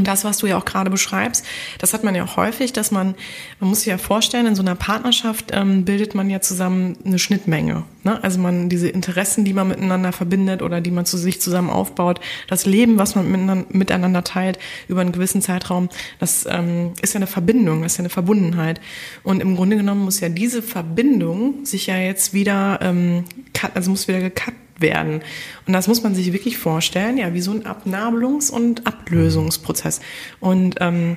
[0.00, 1.44] Und das, was du ja auch gerade beschreibst,
[1.76, 3.14] das hat man ja auch häufig, dass man,
[3.58, 7.18] man muss sich ja vorstellen, in so einer Partnerschaft ähm, bildet man ja zusammen eine
[7.18, 7.84] Schnittmenge.
[8.02, 8.24] Ne?
[8.24, 12.18] Also man diese Interessen, die man miteinander verbindet oder die man zu sich zusammen aufbaut,
[12.48, 14.58] das Leben, was man miteinander, teilt
[14.88, 18.80] über einen gewissen Zeitraum, das ähm, ist ja eine Verbindung, das ist ja eine Verbundenheit.
[19.22, 23.26] Und im Grunde genommen muss ja diese Verbindung sich ja jetzt wieder, ähm,
[23.74, 25.22] also muss wieder gecut werden.
[25.66, 30.00] Und das muss man sich wirklich vorstellen, ja, wie so ein Abnabelungs- und Ablösungsprozess.
[30.40, 31.16] Und ähm,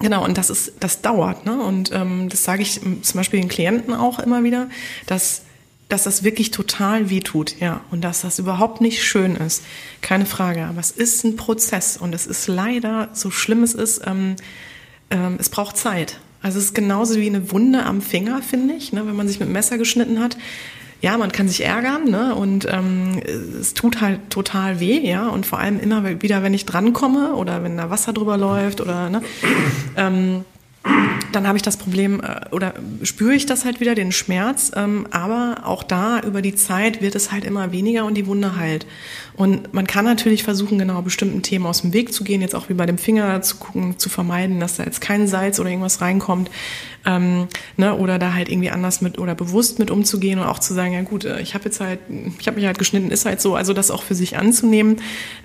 [0.00, 1.60] genau, und das ist, das dauert, ne?
[1.60, 4.68] Und ähm, das sage ich zum Beispiel den Klienten auch immer wieder,
[5.06, 5.42] dass
[5.92, 9.62] dass das wirklich total wehtut, ja, und dass das überhaupt nicht schön ist,
[10.00, 10.64] keine Frage.
[10.64, 14.36] Aber es ist ein Prozess und es ist leider, so schlimm es ist, ähm,
[15.10, 16.18] ähm, es braucht Zeit.
[16.40, 19.38] Also es ist genauso wie eine Wunde am Finger, finde ich, ne, wenn man sich
[19.38, 20.38] mit Messer geschnitten hat
[21.02, 22.34] ja, man kann sich ärgern, ne?
[22.34, 23.20] Und ähm,
[23.60, 25.28] es tut halt total weh, ja.
[25.28, 29.10] Und vor allem immer wieder, wenn ich drankomme oder wenn da Wasser drüber läuft oder
[29.10, 29.20] ne.
[29.96, 30.44] Ähm,
[31.32, 34.70] dann habe ich das Problem äh, oder spüre ich das halt wieder, den Schmerz.
[34.76, 38.56] Ähm, aber auch da über die Zeit wird es halt immer weniger und die Wunde
[38.56, 38.86] heilt.
[39.34, 42.68] Und man kann natürlich versuchen, genau bestimmten Themen aus dem Weg zu gehen, jetzt auch
[42.68, 46.00] wie bei dem Finger zu gucken, zu vermeiden, dass da jetzt kein Salz oder irgendwas
[46.00, 46.50] reinkommt.
[47.04, 50.72] Ähm, ne, oder da halt irgendwie anders mit oder bewusst mit umzugehen und auch zu
[50.72, 51.98] sagen, ja gut, äh, ich habe jetzt halt,
[52.38, 54.96] ich habe mich halt geschnitten, ist halt so, also das auch für sich anzunehmen.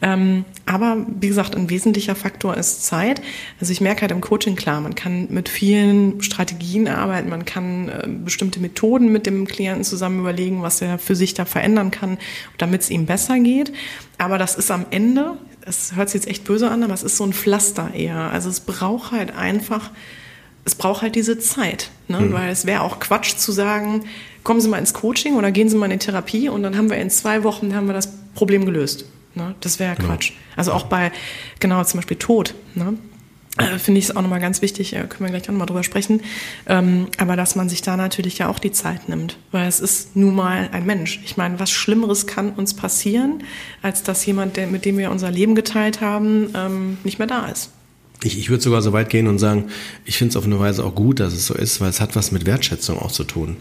[0.01, 3.21] Ähm, aber wie gesagt, ein wesentlicher Faktor ist Zeit.
[3.59, 7.89] Also ich merke halt im Coaching klar, man kann mit vielen Strategien arbeiten, man kann
[7.89, 12.17] äh, bestimmte Methoden mit dem Klienten zusammen überlegen, was er für sich da verändern kann,
[12.57, 13.73] damit es ihm besser geht.
[14.17, 17.17] Aber das ist am Ende, es hört sich jetzt echt böse an, aber es ist
[17.17, 18.31] so ein Pflaster eher.
[18.31, 19.91] Also es braucht halt einfach
[20.67, 22.19] es braucht halt diese Zeit, ne?
[22.19, 22.33] Mhm.
[22.33, 24.03] weil es wäre auch Quatsch zu sagen,
[24.43, 26.89] kommen Sie mal ins Coaching oder gehen Sie mal in die Therapie und dann haben
[26.89, 29.05] wir in zwei Wochen haben wir das Problem gelöst.
[29.33, 29.55] Ne?
[29.61, 30.31] Das wäre Quatsch.
[30.31, 30.35] Ja.
[30.57, 31.11] Also auch bei,
[31.61, 32.53] genau, zum Beispiel Tod.
[32.75, 32.97] Ne?
[33.57, 35.83] Äh, Finde ich es auch nochmal ganz wichtig, äh, können wir gleich auch nochmal drüber
[35.83, 36.21] sprechen.
[36.65, 40.17] Ähm, aber dass man sich da natürlich ja auch die Zeit nimmt, weil es ist
[40.17, 41.21] nun mal ein Mensch.
[41.23, 43.43] Ich meine, was Schlimmeres kann uns passieren,
[43.81, 47.47] als dass jemand, der, mit dem wir unser Leben geteilt haben, ähm, nicht mehr da
[47.47, 47.71] ist.
[48.23, 49.65] Ich, ich würde sogar so weit gehen und sagen,
[50.05, 52.15] ich finde es auf eine Weise auch gut, dass es so ist, weil es hat
[52.15, 53.57] was mit Wertschätzung auch zu tun,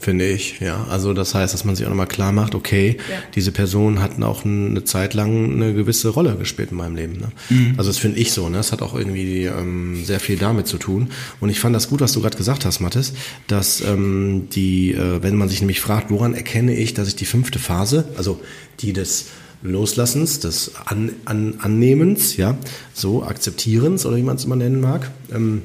[0.00, 0.58] finde ich.
[0.58, 3.16] Ja, also das heißt, dass man sich auch nochmal klar macht, okay, ja.
[3.36, 7.18] diese Person hat auch eine Zeit lang eine gewisse Rolle gespielt in meinem Leben.
[7.18, 7.28] Ne?
[7.50, 7.74] Mhm.
[7.76, 8.48] Also das finde ich so.
[8.48, 8.56] Ne?
[8.56, 11.10] Das hat auch irgendwie ähm, sehr viel damit zu tun.
[11.38, 13.12] Und ich fand das gut, was du gerade gesagt hast, Mathis,
[13.46, 17.26] dass ähm, die, äh, wenn man sich nämlich fragt, woran erkenne ich, dass ich die
[17.26, 18.40] fünfte Phase, also
[18.80, 19.26] die des
[19.62, 22.56] Loslassens, des An An Annehmens, ja,
[22.94, 25.62] so Akzeptierens oder wie man es immer nennen mag, ähm,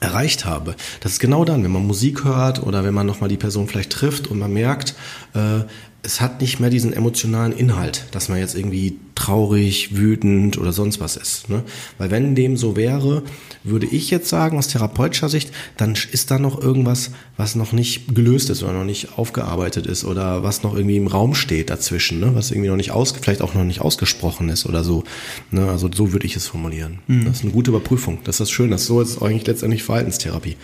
[0.00, 0.74] erreicht habe.
[1.00, 3.92] Das ist genau dann, wenn man Musik hört oder wenn man nochmal die Person vielleicht
[3.92, 4.94] trifft und man merkt,
[5.34, 5.60] äh,
[6.02, 10.98] es hat nicht mehr diesen emotionalen Inhalt, dass man jetzt irgendwie traurig, wütend oder sonst
[10.98, 11.50] was ist.
[11.50, 11.62] Ne?
[11.98, 13.22] Weil wenn dem so wäre,
[13.64, 18.14] würde ich jetzt sagen, aus therapeutischer Sicht, dann ist da noch irgendwas, was noch nicht
[18.14, 22.20] gelöst ist oder noch nicht aufgearbeitet ist oder was noch irgendwie im Raum steht dazwischen,
[22.20, 22.34] ne?
[22.34, 25.04] was irgendwie noch nicht aus, vielleicht auch noch nicht ausgesprochen ist oder so.
[25.50, 25.68] Ne?
[25.68, 27.00] Also so würde ich es formulieren.
[27.08, 27.26] Mhm.
[27.26, 28.18] Das ist eine gute Überprüfung.
[28.24, 28.70] Das ist schön.
[28.70, 30.56] Das ist so ist eigentlich letztendlich Verhaltenstherapie.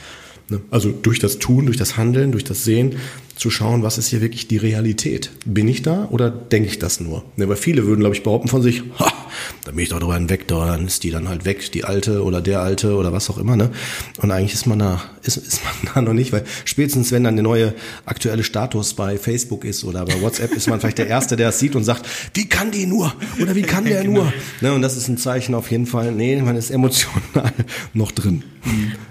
[0.49, 0.61] Ne?
[0.70, 2.96] Also durch das Tun, durch das Handeln, durch das Sehen
[3.37, 5.31] zu schauen, was ist hier wirklich die Realität.
[5.44, 7.25] Bin ich da oder denke ich das nur?
[7.37, 9.12] Ne, weil viele würden, glaube ich, behaupten von sich, ha,
[9.64, 12.40] da bin ich doch drüber hinweg, dann ist die dann halt weg, die alte oder
[12.40, 13.57] der alte oder was auch immer.
[13.57, 13.70] Ne?
[14.18, 17.37] Und eigentlich ist man da, ist, ist man da noch nicht, weil spätestens wenn dann
[17.37, 21.37] der neue aktuelle Status bei Facebook ist oder bei WhatsApp, ist man vielleicht der Erste,
[21.37, 23.14] der es sieht und sagt, wie kann die nur?
[23.40, 24.22] Oder wie kann der genau.
[24.22, 24.33] nur?
[24.61, 27.53] Ne, und das ist ein Zeichen auf jeden Fall, nee, man ist emotional
[27.92, 28.44] noch drin.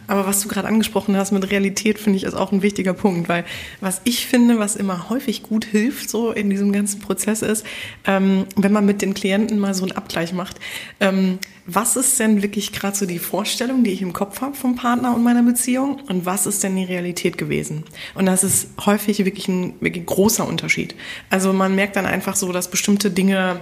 [0.07, 3.29] Aber was du gerade angesprochen hast mit Realität, finde ich, ist auch ein wichtiger Punkt,
[3.29, 3.45] weil
[3.81, 7.65] was ich finde, was immer häufig gut hilft, so in diesem ganzen Prozess ist,
[8.05, 10.57] ähm, wenn man mit den Klienten mal so einen Abgleich macht.
[10.99, 14.75] Ähm, was ist denn wirklich gerade so die Vorstellung, die ich im Kopf habe vom
[14.75, 17.83] Partner und meiner Beziehung und was ist denn die Realität gewesen?
[18.13, 20.95] Und das ist häufig wirklich ein wirklich großer Unterschied.
[21.29, 23.61] Also man merkt dann einfach so, dass bestimmte Dinge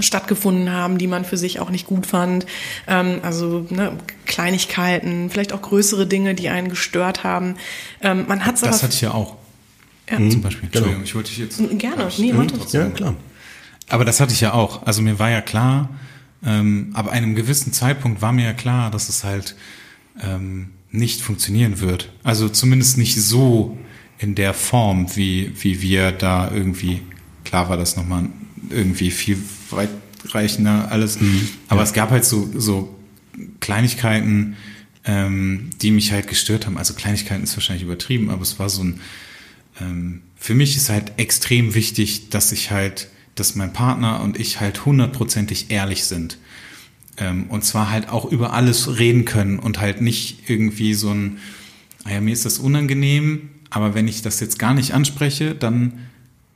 [0.00, 2.46] stattgefunden haben, die man für sich auch nicht gut fand.
[2.86, 7.56] Ähm, also ne, Kleinigkeiten, vielleicht auch größere Dinge, die einen gestört haben.
[8.00, 9.36] Ähm, man hat Das hatte ich ja auch.
[10.10, 10.18] Ja.
[10.18, 10.30] Mhm.
[10.30, 10.68] Zum Beispiel.
[10.68, 10.86] Genau.
[10.86, 11.78] Entschuldigung, ich wollte dich jetzt.
[11.78, 12.48] Gerne, nee, mhm.
[12.70, 13.16] Ja, klar.
[13.88, 14.86] Aber das hatte ich ja auch.
[14.86, 15.90] Also mir war ja klar,
[16.44, 19.54] ähm, ab einem gewissen Zeitpunkt war mir ja klar, dass es halt
[20.22, 22.10] ähm, nicht funktionieren wird.
[22.22, 23.78] Also zumindest nicht so
[24.18, 27.02] in der Form, wie, wie wir da irgendwie,
[27.44, 28.28] klar war das nochmal
[28.70, 29.38] irgendwie viel
[29.70, 31.20] weitreichender alles.
[31.20, 31.48] Mhm.
[31.68, 31.84] Aber ja.
[31.84, 32.96] es gab halt so, so
[33.60, 34.56] Kleinigkeiten,
[35.04, 36.78] ähm, die mich halt gestört haben.
[36.78, 39.00] Also Kleinigkeiten ist wahrscheinlich übertrieben, aber es war so ein,
[39.80, 44.60] ähm, für mich ist halt extrem wichtig, dass ich halt, dass mein Partner und ich
[44.60, 46.38] halt hundertprozentig ehrlich sind.
[47.16, 51.38] Ähm, und zwar halt auch über alles reden können und halt nicht irgendwie so ein,
[52.04, 56.00] ah mir ist das unangenehm, aber wenn ich das jetzt gar nicht anspreche, dann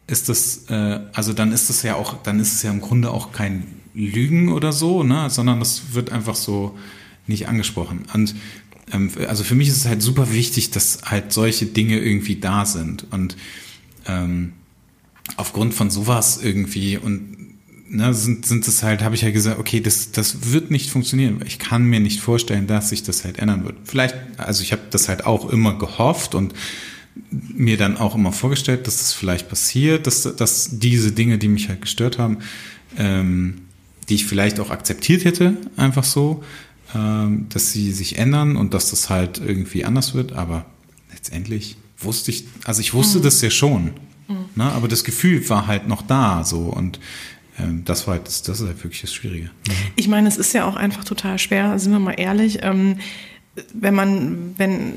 [0.07, 3.11] ist das, äh, also dann ist das ja auch, dann ist es ja im Grunde
[3.11, 6.77] auch kein Lügen oder so, ne, sondern das wird einfach so
[7.27, 8.05] nicht angesprochen.
[8.13, 8.35] Und
[9.27, 13.07] also für mich ist es halt super wichtig, dass halt solche Dinge irgendwie da sind.
[13.11, 13.37] Und
[14.07, 14.53] ähm,
[15.37, 17.37] aufgrund von sowas irgendwie und
[17.89, 20.91] ne, sind, sind es halt, habe ich ja halt gesagt, okay, das, das wird nicht
[20.91, 21.41] funktionieren.
[21.47, 23.77] Ich kann mir nicht vorstellen, dass sich das halt ändern wird.
[23.85, 26.55] Vielleicht, also ich habe das halt auch immer gehofft und
[27.31, 31.69] mir dann auch immer vorgestellt, dass das vielleicht passiert, dass, dass diese Dinge, die mich
[31.69, 32.39] halt gestört haben,
[32.99, 33.63] ähm,
[34.09, 36.45] die ich vielleicht auch akzeptiert hätte, einfach so, ähm,
[36.93, 40.33] dass sie sich ändern und dass das halt irgendwie anders wird.
[40.33, 40.65] Aber
[41.13, 43.23] letztendlich wusste ich, also ich wusste mhm.
[43.23, 43.93] das ja schon,
[44.29, 44.47] mhm.
[44.55, 44.65] ne?
[44.65, 47.01] aber das Gefühl war halt noch da so und
[47.59, 49.51] ähm, das war halt, das, das ist halt wirklich das Schwierige.
[49.97, 52.59] Ich meine, es ist ja auch einfach total schwer, sind wir mal ehrlich.
[52.63, 52.99] Ähm,
[53.73, 54.93] wenn man, wenn,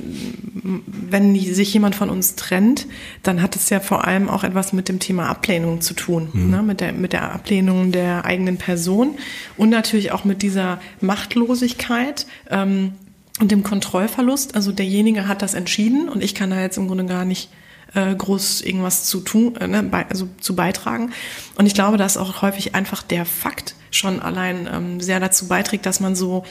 [0.84, 2.88] wenn sich jemand von uns trennt,
[3.24, 6.50] dann hat es ja vor allem auch etwas mit dem Thema Ablehnung zu tun, mhm.
[6.50, 6.62] ne?
[6.62, 9.18] mit, der, mit der Ablehnung der eigenen Person
[9.58, 12.26] und natürlich auch mit dieser Machtlosigkeit.
[12.50, 12.94] Ähm,
[13.40, 17.06] und dem Kontrollverlust, also derjenige hat das entschieden und ich kann da jetzt im Grunde
[17.06, 17.50] gar nicht
[17.94, 21.12] äh, groß irgendwas zu tun, äh, ne, also zu beitragen.
[21.56, 25.86] Und ich glaube, dass auch häufig einfach der Fakt schon allein ähm, sehr dazu beiträgt,
[25.86, 26.44] dass man so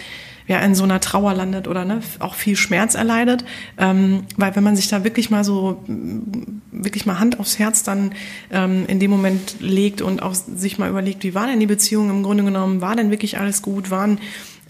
[0.48, 3.44] ja in so einer Trauer landet oder ne, auch viel Schmerz erleidet.
[3.76, 5.84] Ähm, weil wenn man sich da wirklich mal so,
[6.72, 8.12] wirklich mal Hand aufs Herz dann
[8.50, 12.10] ähm, in dem Moment legt und auch sich mal überlegt, wie war denn die Beziehung
[12.10, 14.18] im Grunde genommen, war denn wirklich alles gut, waren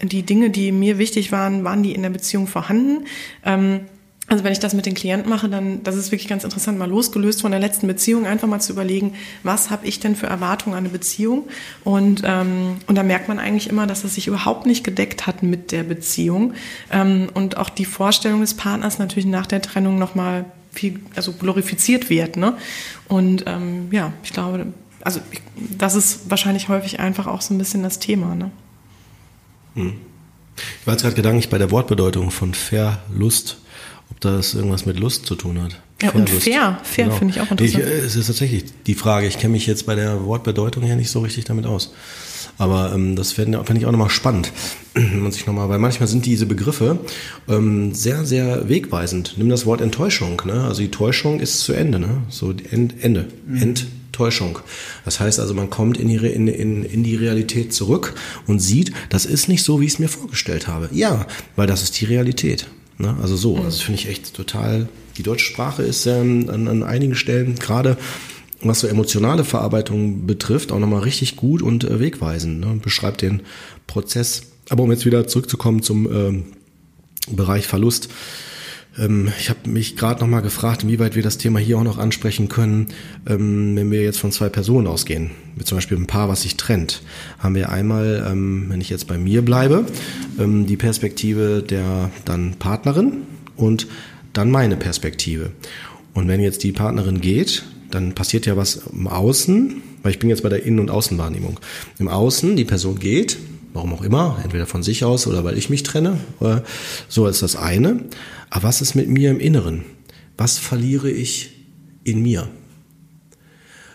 [0.01, 3.05] die Dinge, die mir wichtig waren, waren die in der Beziehung vorhanden?
[3.45, 3.81] Ähm,
[4.29, 6.87] also wenn ich das mit den Klienten mache, dann das ist wirklich ganz interessant, mal
[6.87, 10.75] losgelöst von der letzten Beziehung, einfach mal zu überlegen, was habe ich denn für Erwartungen
[10.75, 11.47] an eine Beziehung?
[11.83, 15.41] Und, ähm, und da merkt man eigentlich immer, dass es sich überhaupt nicht gedeckt hat
[15.41, 16.53] mit der Beziehung.
[16.91, 22.11] Ähm, und auch die Vorstellung des Partners natürlich nach der Trennung nochmal viel, also glorifiziert
[22.11, 22.37] wird.
[22.37, 22.55] Ne?
[23.07, 24.67] Und ähm, ja, ich glaube,
[25.01, 28.35] also ich, das ist wahrscheinlich häufig einfach auch so ein bisschen das Thema.
[28.35, 28.51] Ne?
[29.73, 29.93] Hm.
[30.81, 33.57] Ich war jetzt gerade gedanklich bei der Wortbedeutung von Verlust
[34.19, 35.79] ob das irgendwas mit Lust zu tun hat.
[36.01, 37.17] Ja, und fair, fair genau.
[37.17, 37.83] finde ich auch interessant.
[37.83, 40.95] Ich, äh, es ist tatsächlich die Frage, ich kenne mich jetzt bei der Wortbedeutung her
[40.95, 41.93] nicht so richtig damit aus.
[42.57, 44.51] Aber ähm, das fände ich auch nochmal spannend,
[44.93, 46.99] wenn man sich nochmal, weil manchmal sind diese Begriffe
[47.47, 49.35] ähm, sehr, sehr wegweisend.
[49.37, 50.65] Nimm das Wort Enttäuschung, ne?
[50.65, 52.23] Also die Täuschung ist zu Ende, ne?
[52.29, 53.27] So End, Ende.
[53.47, 53.61] Mhm.
[53.61, 54.59] Enttäuschung.
[55.05, 58.15] Das heißt also, man kommt in die, in, in, in die Realität zurück
[58.47, 60.89] und sieht, das ist nicht so, wie ich es mir vorgestellt habe.
[60.91, 62.67] Ja, weil das ist die Realität.
[62.99, 63.15] Ne?
[63.21, 63.63] Also so, mhm.
[63.63, 64.87] das finde ich echt total.
[65.17, 67.97] Die deutsche Sprache ist ähm, an, an einigen Stellen gerade
[68.61, 72.59] was so emotionale Verarbeitung betrifft, auch nochmal richtig gut und äh, wegweisend.
[72.59, 72.79] Ne?
[72.81, 73.41] Beschreibt den
[73.87, 74.43] Prozess.
[74.69, 76.43] Aber um jetzt wieder zurückzukommen zum ähm,
[77.31, 78.09] Bereich Verlust.
[78.97, 82.49] Ähm, ich habe mich gerade nochmal gefragt, inwieweit wir das Thema hier auch noch ansprechen
[82.49, 82.87] können,
[83.27, 85.31] ähm, wenn wir jetzt von zwei Personen ausgehen.
[85.55, 87.01] Wie zum Beispiel ein Paar, was sich trennt.
[87.39, 89.85] Haben wir einmal, ähm, wenn ich jetzt bei mir bleibe,
[90.37, 93.23] die Perspektive der dann Partnerin
[93.57, 93.87] und
[94.31, 95.51] dann meine Perspektive.
[96.13, 100.29] Und wenn jetzt die Partnerin geht, dann passiert ja was im Außen, weil ich bin
[100.29, 101.59] jetzt bei der Innen- und Außenwahrnehmung.
[101.97, 103.37] Im Außen, die Person geht,
[103.73, 106.17] warum auch immer, entweder von sich aus oder weil ich mich trenne,
[107.07, 108.05] so ist das eine.
[108.49, 109.83] Aber was ist mit mir im Inneren?
[110.37, 111.51] Was verliere ich
[112.03, 112.47] in mir?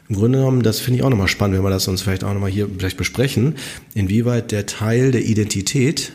[0.09, 2.35] Im Grunde genommen, das finde ich auch nochmal spannend, wenn wir das uns vielleicht auch
[2.35, 3.55] nochmal hier vielleicht besprechen,
[3.95, 6.13] inwieweit der Teil der Identität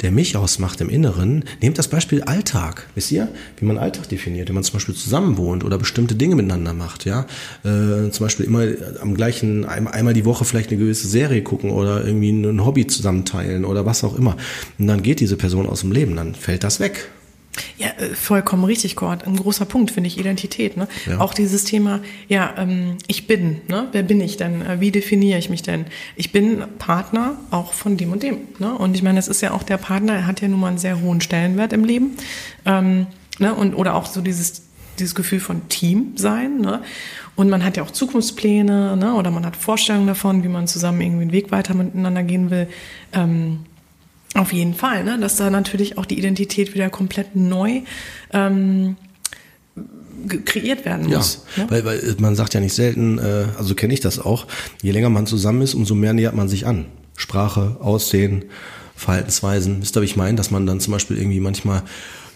[0.00, 2.88] der mich ausmacht im Inneren, nehmt das Beispiel Alltag.
[2.94, 3.28] Wisst ihr,
[3.58, 7.04] wie man Alltag definiert, wenn man zum Beispiel zusammen wohnt oder bestimmte Dinge miteinander macht,
[7.04, 7.26] ja.
[7.64, 8.64] Äh, zum Beispiel immer
[9.00, 13.24] am gleichen, einmal die Woche vielleicht eine gewisse Serie gucken oder irgendwie ein Hobby zusammen
[13.24, 14.36] teilen oder was auch immer.
[14.78, 17.08] Und dann geht diese Person aus dem Leben, dann fällt das weg.
[17.78, 19.26] Ja, äh, vollkommen richtig, Gord.
[19.26, 20.76] Ein großer Punkt finde ich Identität.
[20.76, 20.88] Ne?
[21.06, 21.18] Ja.
[21.18, 23.60] Auch dieses Thema, ja, ähm, ich bin.
[23.68, 23.88] Ne?
[23.92, 24.62] Wer bin ich denn?
[24.62, 25.86] Äh, wie definiere ich mich denn?
[26.16, 28.38] Ich bin Partner auch von dem und dem.
[28.58, 28.72] Ne?
[28.74, 30.78] Und ich meine, es ist ja auch der Partner, er hat ja nun mal einen
[30.78, 32.16] sehr hohen Stellenwert im Leben.
[32.64, 33.06] Ähm,
[33.38, 33.54] ne?
[33.54, 34.62] und, oder auch so dieses,
[34.98, 36.60] dieses Gefühl von Team sein.
[36.60, 36.82] Ne?
[37.34, 39.14] Und man hat ja auch Zukunftspläne ne?
[39.14, 42.68] oder man hat Vorstellungen davon, wie man zusammen irgendwie einen Weg weiter miteinander gehen will.
[43.12, 43.60] Ähm,
[44.34, 45.18] auf jeden Fall, ne?
[45.18, 47.82] dass da natürlich auch die Identität wieder komplett neu
[48.32, 48.96] ähm,
[50.44, 51.44] kreiert werden muss.
[51.56, 51.70] Ja, ne?
[51.70, 54.46] weil, weil man sagt ja nicht selten, äh, also kenne ich das auch,
[54.82, 56.86] je länger man zusammen ist, umso mehr nähert man sich an.
[57.16, 58.46] Sprache, Aussehen,
[58.96, 59.82] Verhaltensweisen.
[59.82, 60.36] Wisst ihr, wie ich meine?
[60.36, 61.82] Dass man dann zum Beispiel irgendwie manchmal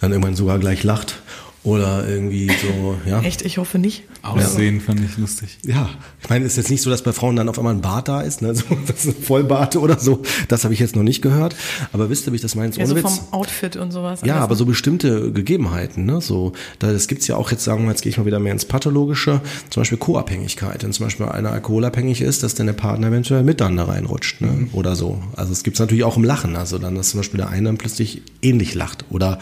[0.01, 1.23] dann irgendwann sogar gleich lacht
[1.65, 3.23] oder irgendwie so, ja.
[3.23, 3.43] Echt?
[3.43, 4.05] Ich hoffe nicht.
[4.29, 4.83] Aussehen ja.
[4.83, 5.59] fand ich lustig.
[5.65, 5.89] Ja,
[6.23, 8.09] ich meine, es ist jetzt nicht so, dass bei Frauen dann auf einmal ein Bart
[8.09, 8.55] da ist, ne?
[8.55, 10.23] so, das ist ein Vollbart oder so.
[10.49, 11.55] Das habe ich jetzt noch nicht gehört.
[11.93, 12.75] Aber wisst ihr, wie ich das meine?
[12.75, 13.03] Ja, so Witz.
[13.03, 14.21] vom Outfit und sowas.
[14.25, 16.21] Ja, aber so bestimmte Gegebenheiten, ne?
[16.21, 18.53] So, da, das gibt's ja auch jetzt, sagen wir, jetzt gehe ich mal wieder mehr
[18.53, 20.83] ins Pathologische, zum Beispiel Co-Abhängigkeit.
[20.83, 24.41] Wenn zum Beispiel einer alkoholabhängig ist, dass dann der Partner eventuell mit dann da reinrutscht,
[24.41, 24.49] ne?
[24.49, 24.71] Mhm.
[24.73, 25.23] Oder so.
[25.37, 26.57] Also es gibt's natürlich auch im Lachen.
[26.57, 29.05] Also dann, dass zum Beispiel der eine dann plötzlich ähnlich lacht.
[29.11, 29.39] Oder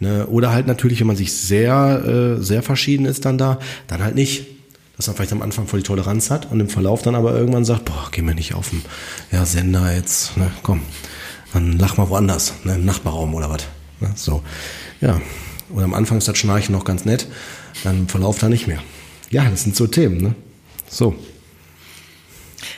[0.00, 0.26] Ne?
[0.26, 4.14] Oder halt natürlich, wenn man sich sehr, äh, sehr verschieden ist dann da, dann halt
[4.14, 4.46] nicht.
[4.96, 7.64] Dass man vielleicht am Anfang voll die Toleranz hat und im Verlauf dann aber irgendwann
[7.64, 8.82] sagt, boah, geh mir nicht auf den
[9.32, 10.82] ja, Sender jetzt, ne, komm,
[11.54, 13.62] dann lach mal woanders, ne, im Nachbarraum oder was.
[14.00, 14.42] Ne, so,
[15.00, 15.20] ja.
[15.70, 17.28] Oder am Anfang ist das Schnarchen noch ganz nett,
[17.84, 18.82] dann im Verlauf dann nicht mehr.
[19.30, 20.34] Ja, das sind so Themen, ne?
[20.88, 21.14] So.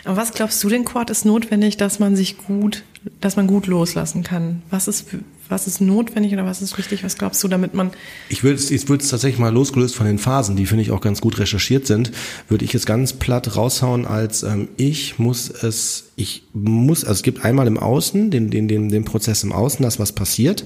[0.04, 2.84] Aber was glaubst du denn, Quad, ist notwendig, dass man sich gut,
[3.20, 4.62] dass man gut loslassen kann?
[4.70, 5.06] Was ist,
[5.52, 7.04] was ist notwendig oder was ist wichtig?
[7.04, 7.92] Was glaubst du, damit man?
[8.28, 11.20] Ich würde es, ich tatsächlich mal losgelöst von den Phasen, die finde ich auch ganz
[11.20, 12.10] gut recherchiert sind,
[12.48, 17.22] würde ich es ganz platt raushauen als ähm, ich muss es, ich muss, also es
[17.22, 20.64] gibt einmal im Außen den, den, den, den Prozess im Außen, dass was passiert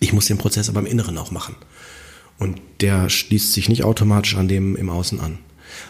[0.00, 1.56] Ich muss den Prozess aber im Inneren auch machen.
[2.38, 5.38] Und der schließt sich nicht automatisch an dem im Außen an.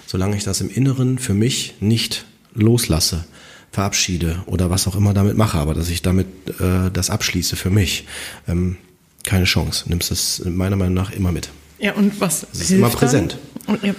[0.06, 3.26] Solange ich das im Inneren für mich nicht loslasse,
[3.70, 6.26] verabschiede oder was auch immer damit mache, aber dass ich damit
[6.60, 8.06] äh, das abschließe für mich,
[8.46, 8.76] ähm,
[9.24, 9.84] keine Chance.
[9.88, 11.50] Nimmst es meiner Meinung nach immer mit.
[11.78, 13.38] Ja, und was Es ist immer präsent.
[13.66, 13.76] Dann?
[13.76, 13.94] Und, ja,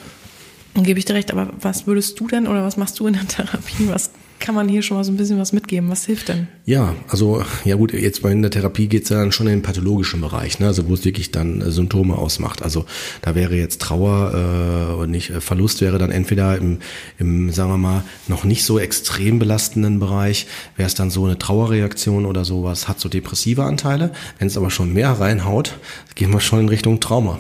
[0.74, 3.14] dann gebe ich dir recht, aber was würdest du denn oder was machst du in
[3.14, 3.88] der Therapie?
[3.88, 5.90] Was kann man hier schon mal so ein bisschen was mitgeben?
[5.90, 6.48] Was hilft denn?
[6.66, 10.22] Ja, also ja gut, jetzt bei der Therapie geht's ja dann schon in den pathologischen
[10.22, 10.68] Bereich, ne?
[10.68, 12.64] also wo es wirklich dann äh, Symptome ausmacht.
[12.64, 12.86] Also
[13.22, 16.80] da wäre jetzt Trauer äh, und nicht äh, Verlust wäre dann entweder im,
[17.18, 21.38] im, sagen wir mal, noch nicht so extrem belastenden Bereich, wäre es dann so eine
[21.38, 24.12] Trauerreaktion oder sowas, hat so depressive Anteile.
[24.38, 25.78] Wenn es aber schon mehr reinhaut,
[26.16, 27.40] gehen wir schon in Richtung Trauma.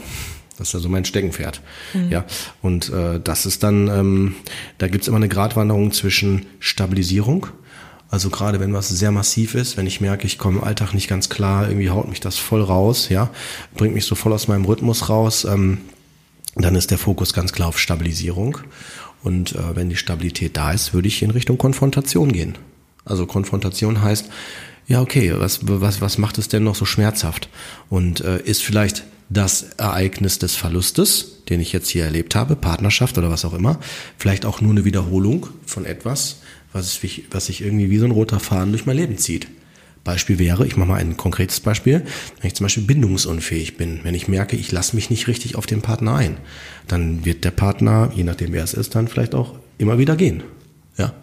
[0.60, 1.62] Das ist also mein Steckenpferd.
[1.93, 2.10] Mhm.
[2.12, 2.26] Ja,
[2.62, 4.36] und äh, das ist dann, ähm,
[4.78, 7.47] da gibt's immer eine Gratwanderung zwischen Stabilisierung,
[8.12, 11.07] also gerade wenn was sehr massiv ist, wenn ich merke, ich komme im Alltag nicht
[11.07, 13.30] ganz klar, irgendwie haut mich das voll raus, ja,
[13.76, 15.78] bringt mich so voll aus meinem Rhythmus raus, ähm,
[16.55, 18.57] dann ist der Fokus ganz klar auf Stabilisierung.
[19.22, 22.57] Und äh, wenn die Stabilität da ist, würde ich in Richtung Konfrontation gehen.
[23.05, 24.30] Also Konfrontation heißt,
[24.88, 27.49] ja, okay, was, was, was macht es denn noch so schmerzhaft?
[27.89, 33.17] Und äh, ist vielleicht das Ereignis des Verlustes, den ich jetzt hier erlebt habe, Partnerschaft
[33.17, 33.80] oder was auch immer,
[34.17, 36.38] vielleicht auch nur eine Wiederholung von etwas,
[36.73, 39.47] was, ich, was sich irgendwie wie so ein roter Faden durch mein Leben zieht.
[40.03, 42.03] Beispiel wäre, ich mache mal ein konkretes Beispiel,
[42.39, 45.67] wenn ich zum Beispiel bindungsunfähig bin, wenn ich merke, ich lasse mich nicht richtig auf
[45.67, 46.38] den Partner ein,
[46.88, 50.43] dann wird der Partner, je nachdem wer es ist, dann vielleicht auch immer wieder gehen.
[50.97, 51.13] Ja.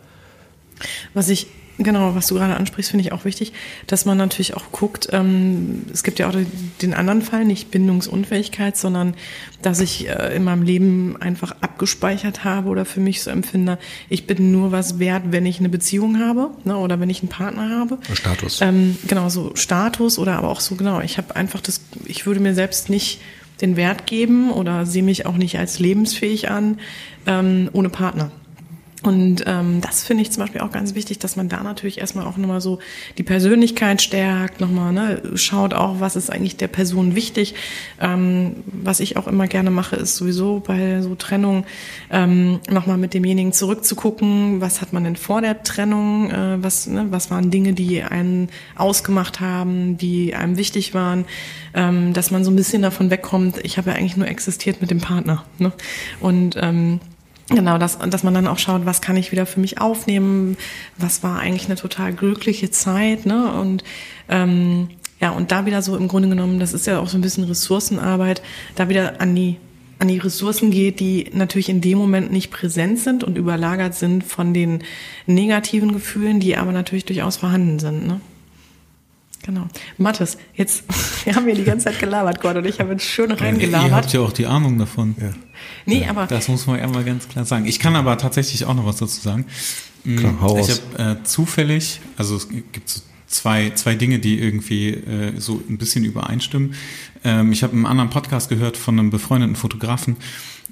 [1.15, 1.49] Was ich
[1.79, 3.53] Genau, was du gerade ansprichst, finde ich auch wichtig,
[3.87, 6.35] dass man natürlich auch guckt, ähm, es gibt ja auch
[6.81, 9.15] den anderen Fall, nicht Bindungsunfähigkeit, sondern
[9.61, 14.27] dass ich äh, in meinem Leben einfach abgespeichert habe oder für mich so empfinde, ich
[14.27, 17.69] bin nur was wert, wenn ich eine Beziehung habe ne, oder wenn ich einen Partner
[17.69, 17.99] habe.
[18.13, 18.61] Status.
[18.63, 22.41] Ähm, genau, so Status oder aber auch so, genau, ich habe einfach das, ich würde
[22.41, 23.21] mir selbst nicht
[23.61, 26.79] den Wert geben oder sehe mich auch nicht als lebensfähig an
[27.27, 28.31] ähm, ohne Partner.
[29.07, 32.27] Und ähm, das finde ich zum Beispiel auch ganz wichtig, dass man da natürlich erstmal
[32.27, 32.81] auch nochmal so
[33.19, 37.55] die Persönlichkeit stärkt, nochmal ne, schaut auch, was ist eigentlich der Person wichtig.
[38.01, 41.67] Ähm, was ich auch immer gerne mache, ist sowieso bei so Trennung
[42.11, 47.07] ähm, nochmal mit demjenigen zurückzugucken, was hat man denn vor der Trennung, äh, was, ne,
[47.11, 51.27] was waren Dinge, die einen ausgemacht haben, die einem wichtig waren,
[51.75, 54.91] ähm, dass man so ein bisschen davon wegkommt, ich habe ja eigentlich nur existiert mit
[54.91, 55.45] dem Partner.
[55.59, 55.71] Ne?
[56.19, 56.99] Und ähm,
[57.49, 60.57] Genau, dass, dass man dann auch schaut, was kann ich wieder für mich aufnehmen,
[60.99, 63.53] was war eigentlich eine total glückliche Zeit, ne?
[63.53, 63.85] Und
[64.29, 64.89] ähm,
[65.21, 67.45] ja, und da wieder so im Grunde genommen, das ist ja auch so ein bisschen
[67.45, 68.43] Ressourcenarbeit,
[68.75, 69.57] da wieder an die
[69.99, 74.25] an die Ressourcen geht, die natürlich in dem Moment nicht präsent sind und überlagert sind
[74.25, 74.83] von den
[75.27, 78.07] negativen Gefühlen, die aber natürlich durchaus vorhanden sind.
[78.07, 78.21] Ne?
[79.47, 79.69] Genau.
[79.97, 80.85] Mathis, jetzt,
[81.25, 83.89] wir haben hier die ganze Zeit gelabert, Gott, und ich habe jetzt schön reingelabert.
[83.89, 85.15] Ihr habt ja auch die Ahnung davon.
[85.21, 85.31] Ja.
[85.87, 86.27] Nee, aber.
[86.27, 87.67] Das muss man einmal ganz klar sagen.
[87.67, 89.47] Ich kann aber tatsächlich auch noch was dazu sagen.
[90.05, 94.39] Mm, Klar, hau ich habe äh, zufällig, also es gibt so zwei, zwei Dinge, die
[94.39, 96.75] irgendwie äh, so ein bisschen übereinstimmen.
[97.25, 100.17] Ähm, ich habe einen anderen Podcast gehört von einem befreundeten Fotografen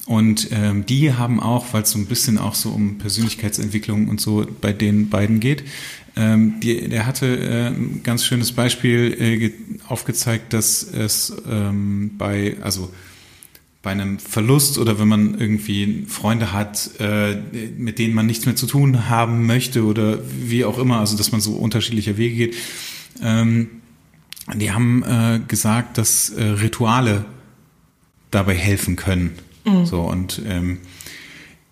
[0.06, 4.20] und ähm, die haben auch, weil es so ein bisschen auch so um Persönlichkeitsentwicklung und
[4.20, 5.64] so bei den beiden geht,
[6.16, 9.52] ähm, die, der hatte äh, ein ganz schönes Beispiel äh, ge-
[9.88, 12.92] aufgezeigt, dass es ähm, bei, also
[13.82, 17.36] bei einem Verlust oder wenn man irgendwie Freunde hat, äh,
[17.76, 21.32] mit denen man nichts mehr zu tun haben möchte oder wie auch immer, also dass
[21.32, 22.56] man so unterschiedliche Wege geht.
[23.22, 23.68] Ähm,
[24.54, 27.24] die haben äh, gesagt, dass äh, Rituale
[28.30, 29.32] dabei helfen können.
[29.84, 30.78] So und ähm,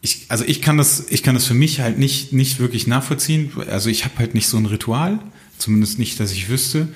[0.01, 3.53] ich, also ich kann das, ich kann das für mich halt nicht, nicht wirklich nachvollziehen.
[3.71, 5.21] Also ich habe halt nicht so ein Ritual,
[5.59, 6.89] zumindest nicht, dass ich wüsste.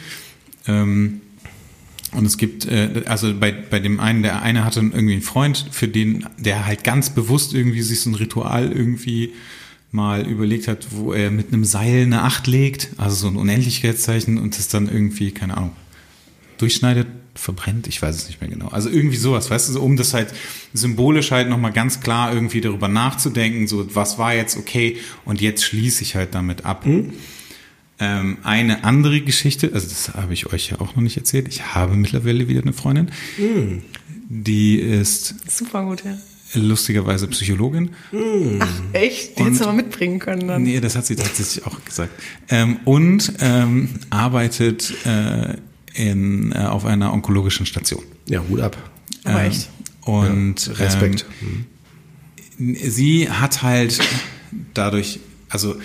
[0.67, 1.21] Ähm,
[2.13, 5.67] und es gibt, äh, also bei, bei dem einen, der eine hatte irgendwie einen Freund,
[5.71, 9.33] für den, der halt ganz bewusst irgendwie sich so ein Ritual irgendwie
[9.93, 14.39] mal überlegt hat, wo er mit einem Seil eine Acht legt, also so ein Unendlichkeitszeichen
[14.39, 15.73] und das dann irgendwie, keine Ahnung,
[16.59, 17.07] durchschneidet,
[17.37, 18.69] verbrennt, ich weiß es nicht mehr genau.
[18.69, 20.33] Also irgendwie sowas, weißt du, so, um das halt
[20.73, 25.65] symbolisch halt nochmal ganz klar irgendwie darüber nachzudenken, so was war jetzt okay und jetzt
[25.65, 26.85] schließe ich halt damit ab.
[27.99, 31.75] Ähm, eine andere Geschichte, also das habe ich euch ja auch noch nicht erzählt, ich
[31.75, 33.11] habe mittlerweile wieder eine Freundin,
[34.29, 36.19] die ist Super gut, ja.
[36.55, 37.91] lustigerweise Psychologin.
[38.61, 39.39] Ach, echt?
[39.39, 40.63] Die hättest du aber mitbringen können dann.
[40.63, 42.11] Nee, das hat sie tatsächlich auch gesagt.
[42.51, 45.55] Ähm, und ähm, arbeitet äh,
[45.97, 48.03] in, äh, auf einer onkologischen Station.
[48.29, 48.77] Ja, Hut ab.
[49.25, 49.71] Aber Ähm, echt.
[50.03, 51.27] Und Respekt.
[52.59, 53.99] Ähm, sie hat halt
[54.75, 55.77] dadurch, also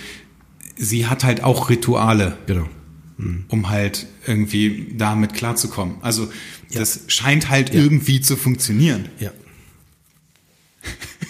[0.76, 2.38] sie hat halt auch Rituale.
[2.46, 2.68] Genau.
[3.16, 3.44] mhm.
[3.48, 5.96] um halt irgendwie damit klarzukommen.
[6.02, 6.30] Also
[6.70, 6.80] ja.
[6.80, 7.80] das scheint halt ja.
[7.80, 9.08] irgendwie zu funktionieren.
[9.18, 9.30] Ja.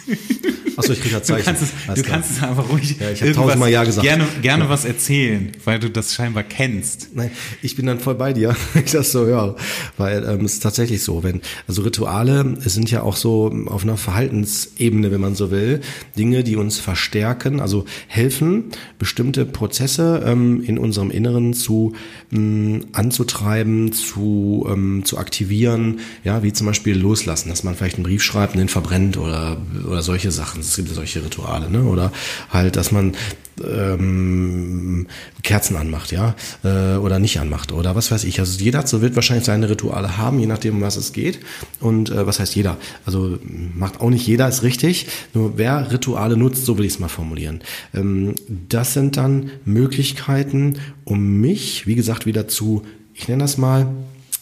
[0.76, 1.40] Achso, ich krieg ja Zeichen.
[1.40, 4.06] Du kannst es, du kannst es einfach ruhig ja, ich tausendmal Ja gesagt.
[4.06, 4.70] gerne, gerne ja.
[4.70, 7.10] was erzählen, weil du das scheinbar kennst.
[7.14, 7.30] Nein,
[7.62, 9.56] ich bin dann voll bei dir, ich das so höre.
[9.96, 13.96] Weil ähm, es ist tatsächlich so, wenn, also Rituale sind ja auch so auf einer
[13.96, 15.80] Verhaltensebene, wenn man so will,
[16.16, 18.64] Dinge, die uns verstärken, also helfen,
[18.98, 21.94] bestimmte Prozesse ähm, in unserem Inneren zu
[22.32, 28.04] ähm, anzutreiben, zu, ähm, zu aktivieren, ja, wie zum Beispiel loslassen, dass man vielleicht einen
[28.04, 31.82] Brief schreibt und den verbrennt oder, oder solche Sachen es gibt solche Rituale, ne?
[31.84, 32.12] Oder
[32.50, 33.14] halt, dass man
[33.62, 35.06] ähm,
[35.42, 36.34] Kerzen anmacht, ja,
[36.64, 38.40] äh, oder nicht anmacht oder was weiß ich.
[38.40, 41.40] Also jeder so wird wahrscheinlich seine Rituale haben, je nachdem, um was es geht.
[41.80, 42.78] Und äh, was heißt jeder?
[43.04, 43.38] Also
[43.74, 45.06] macht auch nicht jeder, ist richtig.
[45.34, 47.60] Nur wer Rituale nutzt, so will ich es mal formulieren.
[47.94, 48.34] Ähm,
[48.68, 52.82] das sind dann Möglichkeiten, um mich, wie gesagt, wieder zu,
[53.14, 53.88] ich nenne das mal,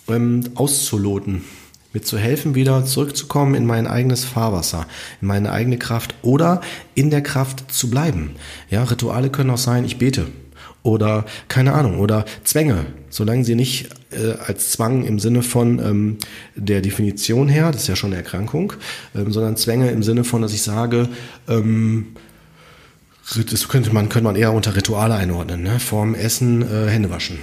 [0.08, 1.42] ähm, auszuloten
[1.92, 4.86] mir zu helfen, wieder zurückzukommen in mein eigenes Fahrwasser,
[5.20, 6.60] in meine eigene Kraft oder
[6.94, 8.36] in der Kraft zu bleiben.
[8.68, 10.26] Ja, Rituale können auch sein, ich bete
[10.82, 16.18] oder keine Ahnung oder Zwänge, solange sie nicht äh, als Zwang im Sinne von ähm,
[16.54, 18.72] der Definition her, das ist ja schon eine Erkrankung,
[19.14, 21.08] ähm, sondern Zwänge im Sinne von, dass ich sage,
[21.48, 22.16] ähm,
[23.50, 25.78] das könnte man könnte man eher unter Rituale einordnen, ne?
[25.78, 27.38] Vorm Essen äh, Hände waschen.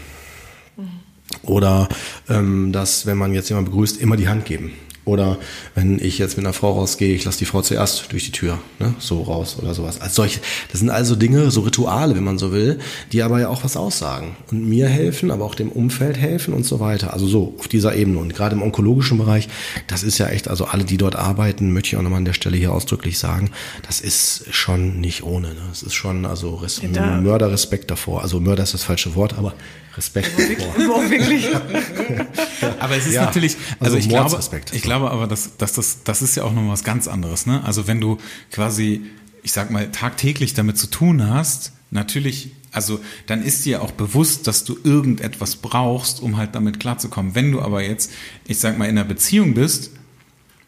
[1.44, 1.90] Oder
[2.30, 4.74] ähm, dass, wenn man jetzt jemanden begrüßt, immer die Hand geben.
[5.08, 5.38] Oder
[5.74, 8.60] wenn ich jetzt mit einer Frau rausgehe, ich lasse die Frau zuerst durch die Tür,
[8.78, 10.02] ne, so raus oder sowas.
[10.02, 12.80] Als solche, das sind also Dinge, so Rituale, wenn man so will,
[13.14, 16.66] die aber ja auch was aussagen und mir helfen, aber auch dem Umfeld helfen und
[16.66, 17.14] so weiter.
[17.14, 19.48] Also so auf dieser Ebene und gerade im onkologischen Bereich,
[19.88, 22.34] das ist ja echt, also alle, die dort arbeiten, möchte ich auch nochmal an der
[22.34, 23.52] Stelle hier ausdrücklich sagen,
[23.88, 25.50] das ist schon nicht ohne.
[25.54, 25.62] Ne?
[25.70, 28.24] Das ist schon also Res ja, Mörderrespekt davor.
[28.24, 29.54] Also Mörder ist das falsche Wort, aber
[29.98, 31.10] Respekt davor.
[31.10, 31.48] wirklich.
[32.80, 34.40] aber es ist ja, natürlich, also, also ich glaube,
[34.72, 37.48] ich glaube aber, dass, dass das, das ist ja auch noch was ganz anderes.
[37.48, 37.64] Ne?
[37.64, 38.20] Also wenn du
[38.52, 39.06] quasi,
[39.42, 44.46] ich sag mal, tagtäglich damit zu tun hast, natürlich, also dann ist dir auch bewusst,
[44.46, 47.34] dass du irgendetwas brauchst, um halt damit klarzukommen.
[47.34, 48.12] Wenn du aber jetzt,
[48.46, 49.92] ich sag mal, in einer Beziehung bist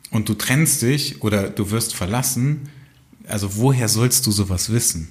[0.10, 2.70] und du trennst dich oder du wirst verlassen,
[3.28, 5.10] also woher sollst du sowas wissen?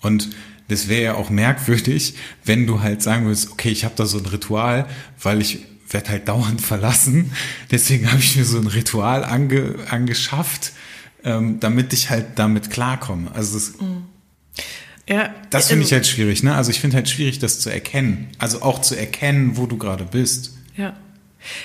[0.00, 0.30] Und
[0.68, 4.18] das wäre ja auch merkwürdig, wenn du halt sagen würdest, okay, ich habe da so
[4.18, 4.86] ein Ritual,
[5.20, 7.32] weil ich werde halt dauernd verlassen.
[7.70, 10.72] Deswegen habe ich mir so ein Ritual ange, angeschafft,
[11.24, 13.30] ähm, damit ich halt damit klarkomme.
[13.34, 14.04] Also das, mhm.
[15.08, 16.42] ja, das finde ich halt schwierig.
[16.42, 16.54] Ne?
[16.54, 18.28] Also ich finde halt schwierig, das zu erkennen.
[18.38, 20.56] Also auch zu erkennen, wo du gerade bist.
[20.76, 20.96] Ja.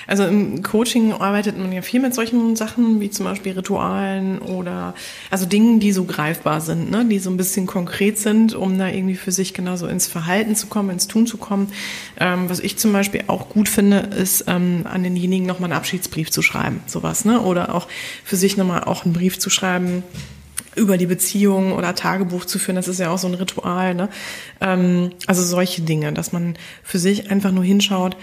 [0.06, 4.94] Also im Coaching arbeitet man ja viel mit solchen Sachen wie zum Beispiel Ritualen oder
[5.30, 7.04] also Dingen, die so greifbar sind, ne?
[7.04, 10.66] die so ein bisschen konkret sind, um da irgendwie für sich genauso ins Verhalten zu
[10.66, 11.72] kommen, ins Tun zu kommen.
[12.18, 16.30] Ähm, was ich zum Beispiel auch gut finde, ist ähm, an denjenigen nochmal einen Abschiedsbrief
[16.30, 17.40] zu schreiben, sowas, ne?
[17.40, 17.88] Oder auch
[18.24, 20.02] für sich nochmal auch einen Brief zu schreiben,
[20.78, 23.94] über die Beziehung oder Tagebuch zu führen, das ist ja auch so ein Ritual.
[23.94, 24.08] Ne?
[24.60, 28.16] Ähm, also solche Dinge, dass man für sich einfach nur hinschaut,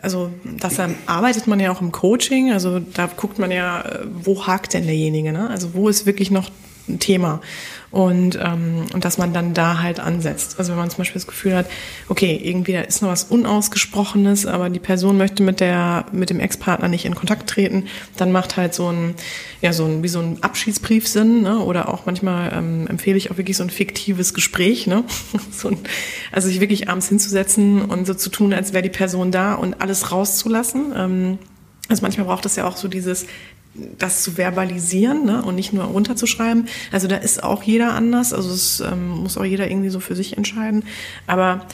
[0.00, 4.46] also das arbeitet man ja auch im Coaching, also da guckt man ja, äh, wo
[4.46, 5.50] hakt denn derjenige, ne?
[5.50, 6.50] Also wo ist wirklich noch
[6.88, 7.40] ein Thema
[7.90, 10.56] und, ähm, und dass man dann da halt ansetzt.
[10.58, 11.66] Also wenn man zum Beispiel das Gefühl hat,
[12.08, 16.38] okay, irgendwie da ist noch was Unausgesprochenes, aber die Person möchte mit der mit dem
[16.38, 17.86] Ex-Partner nicht in Kontakt treten,
[18.16, 19.14] dann macht halt so ein
[19.62, 21.60] ja so ein wie so ein Abschiedsbrief Sinn, ne?
[21.60, 25.04] Oder auch manchmal ähm, empfehle ich auch wirklich so ein fiktives Gespräch, ne?
[25.50, 25.78] so ein,
[26.30, 29.80] also sich wirklich abends hinzusetzen und so zu tun, als wäre die Person da und
[29.80, 30.92] alles rauszulassen.
[30.94, 31.38] Ähm,
[31.88, 33.26] also manchmal braucht es ja auch so dieses
[33.98, 36.66] das zu verbalisieren ne, und nicht nur runterzuschreiben.
[36.92, 40.16] Also da ist auch jeder anders, also es ähm, muss auch jeder irgendwie so für
[40.16, 40.84] sich entscheiden.
[41.26, 41.66] Aber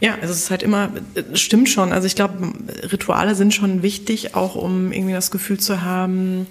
[0.00, 0.90] ja, also es ist halt immer,
[1.32, 1.92] stimmt schon.
[1.92, 2.52] Also ich glaube,
[2.92, 6.46] Rituale sind schon wichtig, auch um irgendwie das Gefühl zu haben,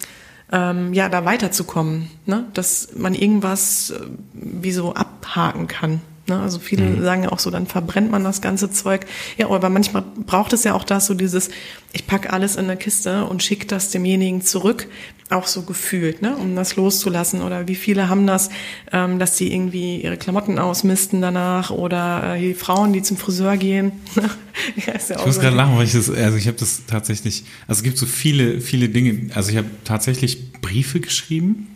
[0.52, 2.46] ähm, ja, da weiterzukommen, ne?
[2.54, 4.00] dass man irgendwas äh,
[4.34, 6.02] wie so abhaken kann.
[6.28, 6.40] Ne?
[6.40, 7.04] Also viele mhm.
[7.04, 9.06] sagen ja auch so, dann verbrennt man das ganze Zeug.
[9.38, 11.50] Ja, aber manchmal braucht es ja auch das, so dieses,
[11.94, 14.88] ich packe alles in eine Kiste und schicke das demjenigen zurück,
[15.30, 16.36] auch so gefühlt, ne?
[16.36, 17.42] um das loszulassen.
[17.42, 18.50] Oder wie viele haben das,
[18.92, 23.58] ähm, dass die irgendwie ihre Klamotten ausmisten danach oder äh, die Frauen, die zum Friseur
[23.58, 23.92] gehen.
[24.16, 27.44] ja, ja ich muss so gerade lachen, weil ich das, also ich habe das tatsächlich,
[27.68, 31.75] also es gibt so viele, viele Dinge, also ich habe tatsächlich Briefe geschrieben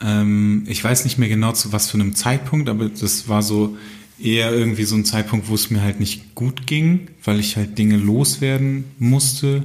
[0.00, 3.76] ähm, ich weiß nicht mehr genau zu was für einem Zeitpunkt, aber das war so
[4.18, 7.76] eher irgendwie so ein Zeitpunkt, wo es mir halt nicht gut ging, weil ich halt
[7.78, 9.64] Dinge loswerden musste.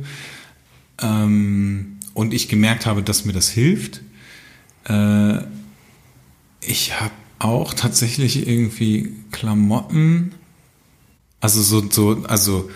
[1.01, 4.01] Ähm, und ich gemerkt habe, dass mir das hilft.
[4.86, 5.39] Äh,
[6.61, 10.34] ich habe auch tatsächlich irgendwie Klamotten
[11.39, 12.69] Also so, so, also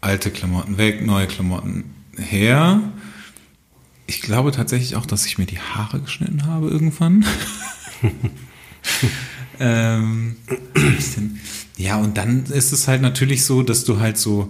[0.00, 1.84] alte Klamotten weg, neue Klamotten
[2.16, 2.80] her.
[4.08, 7.26] Ich glaube tatsächlich auch, dass ich mir die Haare geschnitten habe irgendwann.
[9.60, 10.36] ähm,
[11.76, 14.48] ja, und dann ist es halt natürlich so, dass du halt so,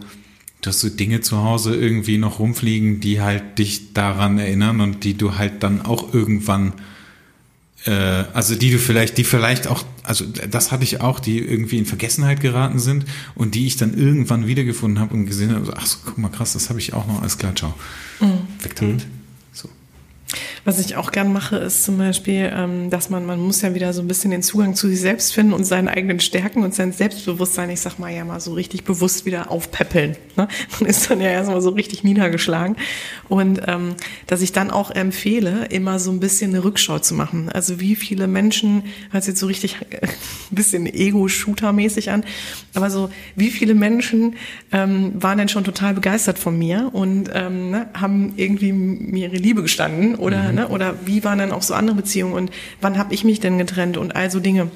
[0.61, 5.15] dass du Dinge zu Hause irgendwie noch rumfliegen, die halt dich daran erinnern und die
[5.15, 6.75] du halt dann auch irgendwann
[7.85, 7.91] äh,
[8.33, 11.87] also die du vielleicht, die vielleicht auch, also das hatte ich auch, die irgendwie in
[11.87, 15.99] Vergessenheit geraten sind und die ich dann irgendwann wiedergefunden habe und gesehen habe, ach so,
[16.05, 17.75] guck mal krass, das habe ich auch noch, alles klar, ciao.
[18.21, 18.63] Mhm.
[18.63, 19.07] Weg damit.
[19.07, 19.18] Mhm.
[20.69, 23.95] Was ich auch gern mache, ist zum Beispiel, ähm, dass man, man muss ja wieder
[23.95, 26.93] so ein bisschen den Zugang zu sich selbst finden und seinen eigenen Stärken und sein
[26.93, 30.19] Selbstbewusstsein, ich sag mal ja mal so richtig bewusst wieder aufpäppeln.
[30.37, 30.47] Ne?
[30.79, 32.77] Man ist dann ja erstmal so richtig niedergeschlagen.
[33.31, 33.95] Und ähm,
[34.27, 37.49] dass ich dann auch empfehle, immer so ein bisschen eine Rückschau zu machen.
[37.49, 40.09] Also wie viele Menschen, hört sich jetzt so richtig ein
[40.51, 42.25] bisschen Ego-Shooter-mäßig an,
[42.75, 44.37] aber so, wie viele Menschen
[44.73, 49.37] ähm, waren denn schon total begeistert von mir und ähm, ne, haben irgendwie mir ihre
[49.37, 50.58] Liebe gestanden oder, mhm.
[50.59, 52.51] Ne, oder wie waren dann auch so andere Beziehungen und
[52.81, 54.71] wann habe ich mich denn getrennt und all so Dinge.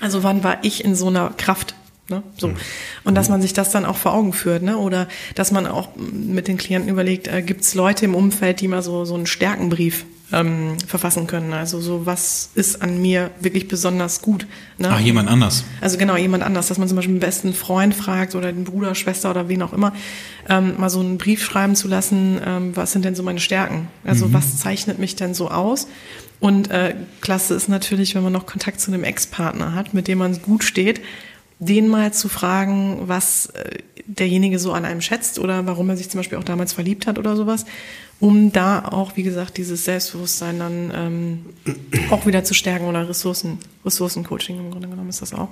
[0.00, 1.74] Also wann war ich in so einer Kraft?
[2.08, 2.22] Ne?
[2.36, 2.48] So.
[2.48, 2.56] Mhm.
[3.04, 4.76] Und dass man sich das dann auch vor Augen führt, ne?
[4.76, 8.68] Oder dass man auch mit den Klienten überlegt, äh, gibt es Leute im Umfeld, die
[8.68, 11.52] mal so, so einen Stärkenbrief ähm, verfassen können.
[11.52, 14.46] Also so, was ist an mir wirklich besonders gut.
[14.78, 14.88] Ne?
[14.90, 15.64] Ach, jemand anders.
[15.80, 18.94] Also genau, jemand anders, dass man zum Beispiel den besten Freund fragt oder den Bruder,
[18.94, 19.92] Schwester oder wen auch immer,
[20.48, 23.88] ähm, mal so einen Brief schreiben zu lassen, ähm, was sind denn so meine Stärken?
[24.04, 24.32] Also mhm.
[24.32, 25.86] was zeichnet mich denn so aus?
[26.40, 30.18] Und äh, klasse ist natürlich, wenn man noch Kontakt zu einem Ex-Partner hat, mit dem
[30.18, 31.00] man gut steht,
[31.64, 36.10] den mal zu fragen, was äh, derjenige so an einem schätzt oder warum er sich
[36.10, 37.64] zum Beispiel auch damals verliebt hat oder sowas
[38.22, 41.46] um da auch, wie gesagt, dieses Selbstbewusstsein dann ähm,
[42.10, 45.48] auch wieder zu stärken oder Ressourcen, Ressourcencoaching im Grunde genommen ist das auch.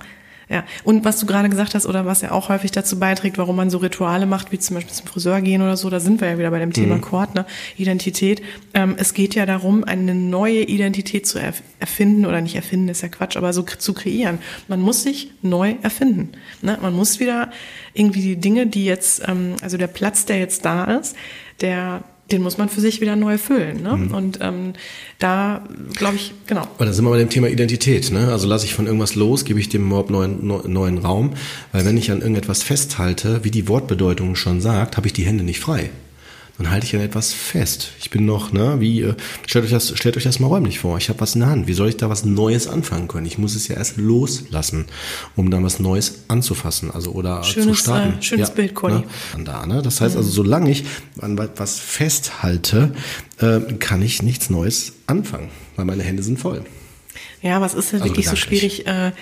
[0.50, 3.54] Ja, und was du gerade gesagt hast oder was ja auch häufig dazu beiträgt, warum
[3.54, 6.28] man so Rituale macht, wie zum Beispiel zum Friseur gehen oder so, da sind wir
[6.28, 7.02] ja wieder bei dem Thema mhm.
[7.02, 7.46] Chord, ne?
[7.76, 8.42] Identität.
[8.74, 11.38] Ähm, es geht ja darum, eine neue Identität zu
[11.78, 14.40] erfinden oder nicht erfinden, ist ja Quatsch, aber so zu kreieren.
[14.66, 16.32] Man muss sich neu erfinden.
[16.62, 16.76] Ne?
[16.82, 17.52] Man muss wieder
[17.94, 21.14] irgendwie die Dinge, die jetzt, ähm, also der Platz, der jetzt da ist,
[21.60, 23.82] der den muss man für sich wieder neu füllen.
[23.82, 23.96] Ne?
[23.96, 24.14] Mhm.
[24.14, 24.72] Und ähm,
[25.18, 25.64] da
[25.94, 26.62] glaube ich, genau.
[26.62, 28.10] Aber da sind wir bei dem Thema Identität.
[28.10, 28.28] Ne?
[28.28, 31.34] Also lasse ich von irgendwas los, gebe ich dem überhaupt neuen, neuen Raum.
[31.72, 35.44] Weil wenn ich an irgendetwas festhalte, wie die Wortbedeutung schon sagt, habe ich die Hände
[35.44, 35.90] nicht frei
[36.60, 37.92] dann halte ich an etwas fest.
[38.00, 39.14] Ich bin noch, ne, wie, äh,
[39.46, 40.98] stellt euch das, stellt euch das mal räumlich vor.
[40.98, 41.66] Ich habe was in der Hand.
[41.66, 43.24] Wie soll ich da was Neues anfangen können?
[43.24, 44.84] Ich muss es ja erst loslassen,
[45.36, 48.18] um dann was Neues anzufassen, also oder schönes, zu starten.
[48.18, 49.04] Äh, schönes ja, Bild, Conny.
[49.36, 49.80] Ne, da, ne?
[49.80, 50.84] Das heißt also, solange ich
[51.20, 52.92] an was festhalte,
[53.38, 56.64] äh, kann ich nichts Neues anfangen, weil meine Hände sind voll.
[57.42, 59.12] Ja, was ist ja also wirklich so schwierig, äh,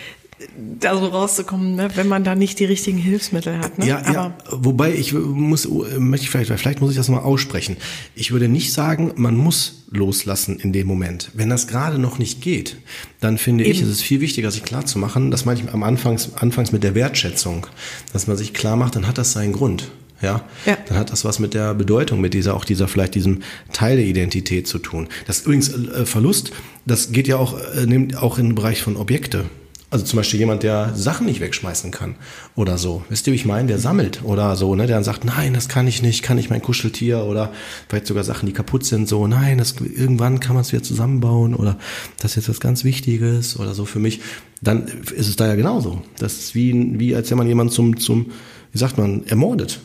[0.80, 3.78] da so rauszukommen, ne, wenn man da nicht die richtigen Hilfsmittel hat.
[3.78, 3.86] Ne?
[3.86, 7.76] Ja, Aber ja, wobei ich muss, möchte ich vielleicht, vielleicht muss ich das mal aussprechen.
[8.14, 11.30] Ich würde nicht sagen, man muss loslassen in dem Moment.
[11.34, 12.76] Wenn das gerade noch nicht geht,
[13.20, 13.72] dann finde Eben.
[13.72, 16.72] ich, ist es viel wichtiger, sich klar zu machen, das meine ich am Anfangs, anfangs
[16.72, 17.66] mit der Wertschätzung,
[18.12, 19.90] dass man sich klar macht, dann hat das seinen Grund.
[20.20, 20.44] Ja?
[20.66, 23.96] ja, dann hat das was mit der Bedeutung, mit dieser, auch dieser, vielleicht diesem Teil
[23.96, 25.08] der Identität zu tun.
[25.26, 26.52] Das übrigens äh, Verlust,
[26.86, 29.44] das geht ja auch, äh, nimmt auch in den Bereich von Objekte.
[29.90, 32.16] Also zum Beispiel jemand, der Sachen nicht wegschmeißen kann
[32.54, 33.02] oder so.
[33.08, 33.68] Wisst ihr, wie ich meine?
[33.68, 34.86] Der sammelt oder so, ne?
[34.86, 37.52] Der dann sagt, nein, das kann ich nicht, kann ich mein Kuscheltier oder
[37.88, 41.54] vielleicht sogar Sachen, die kaputt sind, so, nein, das, irgendwann kann man es wieder zusammenbauen
[41.54, 41.78] oder
[42.18, 44.20] das ist jetzt was ganz Wichtiges oder so für mich.
[44.60, 46.02] Dann ist es da ja genauso.
[46.18, 48.26] Das ist wie, wie als wenn man jemanden zum, zum,
[48.72, 49.80] wie sagt man, ermordet.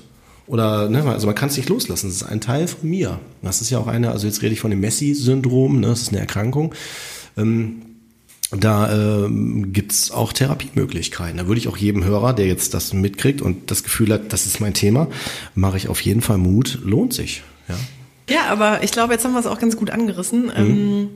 [0.48, 2.08] Oder, ne, also man kann es nicht loslassen.
[2.08, 3.20] Das ist ein Teil von mir.
[3.42, 5.88] Das ist ja auch eine, also jetzt rede ich von dem Messi-Syndrom, ne?
[5.88, 6.76] Das ist eine Erkrankung.
[7.38, 7.93] Ähm,
[8.56, 11.38] da ähm, gibt auch Therapiemöglichkeiten.
[11.38, 14.46] Da würde ich auch jedem Hörer, der jetzt das mitkriegt und das Gefühl hat, das
[14.46, 15.08] ist mein Thema,
[15.56, 17.44] mache ich auf jeden Fall Mut, lohnt sich.
[17.68, 17.76] Ja,
[18.30, 20.46] ja aber ich glaube, jetzt haben wir es auch ganz gut angerissen.
[20.46, 20.52] Mhm.
[20.56, 21.10] Ähm,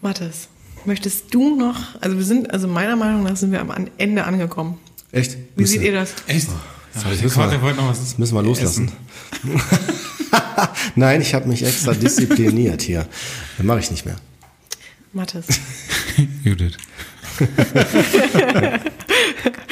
[0.00, 0.48] Mathis,
[0.84, 4.78] möchtest du noch, also wir sind, also meiner Meinung nach sind wir am Ende angekommen.
[5.12, 5.36] Echt?
[5.56, 5.78] Wie Müsste.
[5.78, 6.14] seht ihr das?
[6.26, 6.48] Echt?
[6.48, 6.54] Oh,
[6.94, 8.92] das ja, ich müssen, wir, noch was müssen wir loslassen.
[10.94, 13.06] Nein, ich habe mich extra diszipliniert hier.
[13.56, 14.16] Das mache ich nicht mehr.
[15.12, 15.46] Mathis.
[16.44, 16.76] Judith.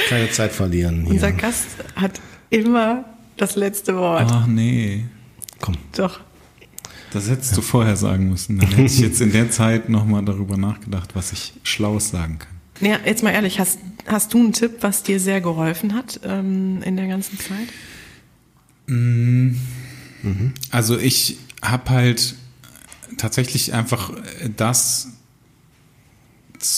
[0.08, 1.02] Keine Zeit verlieren.
[1.02, 1.12] Hier.
[1.12, 1.66] Unser Gast
[1.96, 2.20] hat
[2.50, 3.04] immer
[3.36, 4.30] das letzte Wort.
[4.30, 5.04] Ach nee.
[5.60, 5.76] Komm.
[5.96, 6.20] Doch.
[7.12, 8.58] Das hättest du vorher sagen müssen.
[8.58, 12.56] Dann hätte ich jetzt in der Zeit nochmal darüber nachgedacht, was ich Schlaues sagen kann.
[12.80, 16.82] Ja, jetzt mal ehrlich, hast, hast du einen Tipp, was dir sehr geholfen hat ähm,
[16.82, 17.68] in der ganzen Zeit?
[18.86, 19.56] Mm.
[20.22, 20.52] Mhm.
[20.70, 22.34] Also ich habe halt
[23.16, 24.12] tatsächlich einfach
[24.56, 25.08] das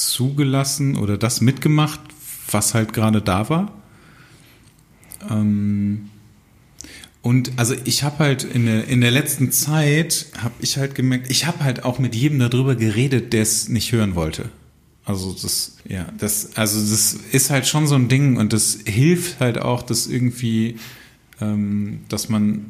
[0.08, 2.00] zugelassen oder das mitgemacht,
[2.50, 3.72] was halt gerade da war.
[5.30, 6.08] Ähm,
[7.22, 11.30] und also ich habe halt in der, in der letzten Zeit, habe ich halt gemerkt,
[11.30, 14.50] ich habe halt auch mit jedem darüber geredet, der es nicht hören wollte.
[15.04, 19.40] Also das, ja, das, also das ist halt schon so ein Ding und das hilft
[19.40, 20.76] halt auch, dass irgendwie,
[21.40, 22.66] ähm, dass man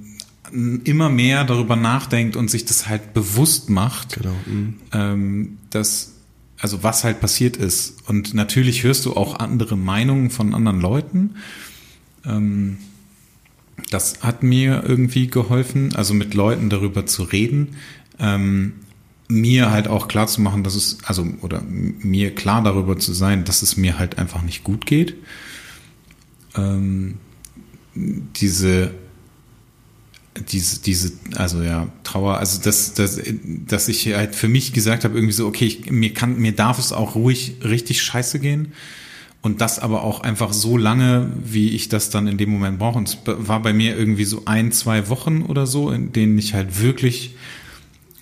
[0.84, 4.34] immer mehr darüber nachdenkt und sich das halt bewusst macht, Genau.
[4.46, 4.74] Mhm.
[4.92, 6.14] ähm, dass
[6.60, 8.08] also was halt passiert ist.
[8.08, 11.36] Und natürlich hörst du auch andere Meinungen von anderen Leuten.
[12.24, 12.78] Ähm,
[13.90, 17.76] das hat mir irgendwie geholfen, also mit Leuten darüber zu reden.
[18.18, 18.74] Ähm,
[19.28, 23.44] mir halt auch klar zu machen, dass es, also, oder mir klar darüber zu sein,
[23.44, 25.16] dass es mir halt einfach nicht gut geht.
[26.56, 27.18] Ähm,
[27.94, 28.92] diese,
[30.50, 33.20] diese, diese, also ja, Trauer, also dass, dass,
[33.66, 36.78] dass ich halt für mich gesagt habe, irgendwie so, okay, ich, mir kann, mir darf
[36.78, 38.72] es auch ruhig richtig scheiße gehen.
[39.40, 42.98] Und das aber auch einfach so lange, wie ich das dann in dem Moment brauche.
[42.98, 46.54] Und es war bei mir irgendwie so ein, zwei Wochen oder so, in denen ich
[46.54, 47.36] halt wirklich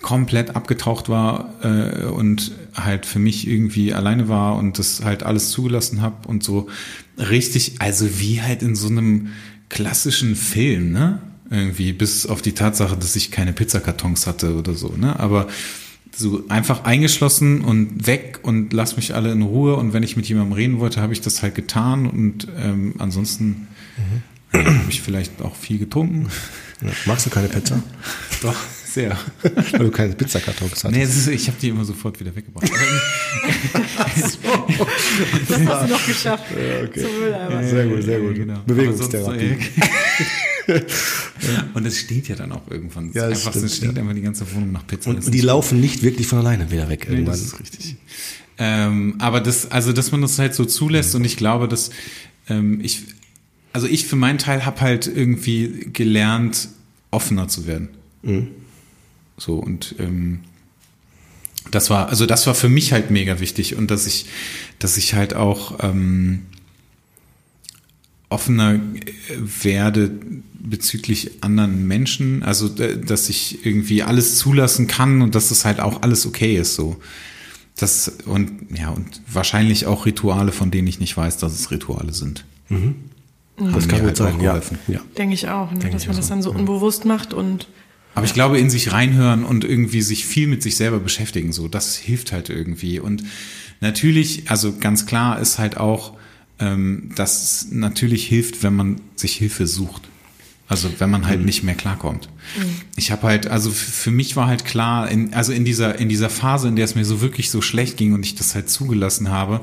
[0.01, 5.49] komplett abgetaucht war äh, und halt für mich irgendwie alleine war und das halt alles
[5.49, 6.67] zugelassen habe und so
[7.17, 9.29] richtig, also wie halt in so einem
[9.69, 11.19] klassischen Film, ne?
[11.49, 15.17] Irgendwie, bis auf die Tatsache, dass ich keine Pizzakartons hatte oder so, ne?
[15.19, 15.47] Aber
[16.15, 20.27] so einfach eingeschlossen und weg und lass mich alle in Ruhe und wenn ich mit
[20.27, 23.67] jemandem reden wollte, habe ich das halt getan und ähm, ansonsten
[24.53, 24.57] Mhm.
[24.65, 26.27] habe ich vielleicht auch viel getrunken.
[26.81, 26.89] Ja.
[27.05, 27.81] Magst du keine Pizza?
[28.41, 29.17] Doch, sehr.
[29.71, 30.91] Weil du keine Pizzakartons hattest.
[30.91, 32.69] Nee, ist, ich habe die immer sofort wieder weggebracht.
[35.47, 36.45] Das hast du noch geschafft.
[36.51, 37.01] okay.
[37.01, 37.63] Zum Mülleimer.
[37.63, 38.35] Sehr gut, sehr gut.
[38.35, 38.59] Genau.
[38.65, 39.57] Bewegungstherapie.
[41.73, 43.11] Und es steht ja dann auch irgendwann.
[43.13, 44.01] Ja, das einfach, stimmt, es stinkt ja.
[44.01, 45.09] einfach die ganze Wohnung nach Pizza.
[45.09, 47.95] Und, und die laufen nicht wirklich von alleine wieder weg Nee, das ist richtig.
[48.57, 51.91] Ähm, aber das, also dass man das halt so zulässt und ich glaube, dass
[52.49, 53.03] ähm, ich,
[53.71, 56.69] also ich für meinen Teil habe halt irgendwie gelernt,
[57.11, 57.89] offener zu werden.
[59.37, 60.39] So und ähm,
[61.71, 64.25] das war, also das war für mich halt mega wichtig und dass ich,
[64.79, 66.47] dass ich halt auch ähm,
[68.29, 68.79] offener äh,
[69.63, 70.11] werde
[70.69, 75.79] bezüglich anderen Menschen, also äh, dass ich irgendwie alles zulassen kann und dass das halt
[75.79, 76.97] auch alles okay ist so.
[77.75, 82.13] Das und ja und wahrscheinlich auch Rituale, von denen ich nicht weiß, dass es Rituale
[82.13, 82.43] sind.
[83.57, 84.51] Das kann mir gut halt auch sein, ja.
[84.51, 84.79] geholfen.
[84.87, 84.99] ja.
[85.17, 85.79] Denke ich auch, ne?
[85.79, 86.33] dass ich man auch das so.
[86.33, 87.67] dann so unbewusst macht und
[88.13, 91.67] Aber ich glaube, in sich reinhören und irgendwie sich viel mit sich selber beschäftigen, so,
[91.67, 92.99] das hilft halt irgendwie.
[92.99, 93.23] Und
[93.79, 96.13] natürlich, also ganz klar ist halt auch,
[96.59, 100.03] ähm, dass es natürlich hilft, wenn man sich Hilfe sucht.
[100.69, 102.27] Also wenn man halt nicht mehr klarkommt.
[102.97, 106.29] Ich habe halt, also für mich war halt klar, in, also in dieser, in dieser
[106.29, 109.29] Phase, in der es mir so wirklich so schlecht ging und ich das halt zugelassen
[109.29, 109.61] habe,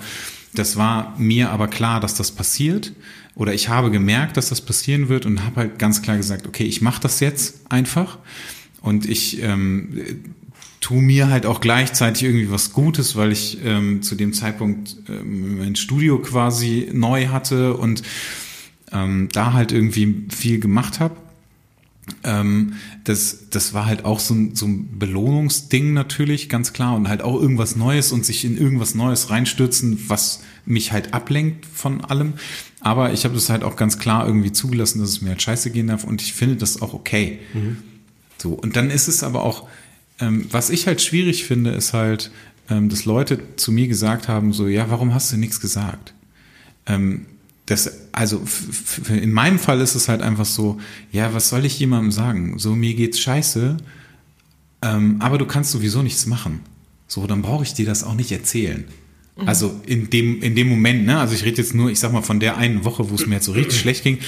[0.55, 2.93] das war mir aber klar, dass das passiert.
[3.35, 6.65] Oder ich habe gemerkt, dass das passieren wird und habe halt ganz klar gesagt, okay,
[6.65, 8.19] ich mache das jetzt einfach.
[8.81, 10.25] Und ich ähm,
[10.81, 15.59] tu mir halt auch gleichzeitig irgendwie was Gutes, weil ich ähm, zu dem Zeitpunkt ähm,
[15.59, 18.03] mein Studio quasi neu hatte und
[18.93, 21.17] ähm, da halt irgendwie viel gemacht habe.
[22.23, 22.75] Ähm,
[23.05, 26.95] das, das war halt auch so ein, so ein Belohnungsding natürlich, ganz klar.
[26.95, 31.67] Und halt auch irgendwas Neues und sich in irgendwas Neues reinstürzen, was mich halt ablenkt
[31.67, 32.35] von allem.
[32.81, 35.71] Aber ich habe das halt auch ganz klar irgendwie zugelassen, dass es mir halt scheiße
[35.71, 37.39] gehen darf und ich finde das auch okay.
[38.39, 39.67] So, und dann ist es aber auch,
[40.21, 42.31] ähm, was ich halt schwierig finde, ist halt,
[42.69, 46.13] ähm, dass Leute zu mir gesagt haben, so, ja, warum hast du nichts gesagt?
[46.87, 47.25] Ähm,
[47.67, 48.43] das, also
[49.09, 50.79] in meinem Fall ist es halt einfach so,
[51.13, 52.59] ja, was soll ich jemandem sagen?
[52.59, 53.77] So, mir geht's scheiße,
[54.83, 56.61] ähm, aber du kannst sowieso nichts machen.
[57.07, 58.85] So, dann brauche ich dir das auch nicht erzählen.
[59.47, 62.23] Also in dem, in dem Moment, ne, also ich rede jetzt nur, ich sag mal,
[62.23, 64.19] von der einen Woche, wo es mir jetzt so richtig schlecht ging,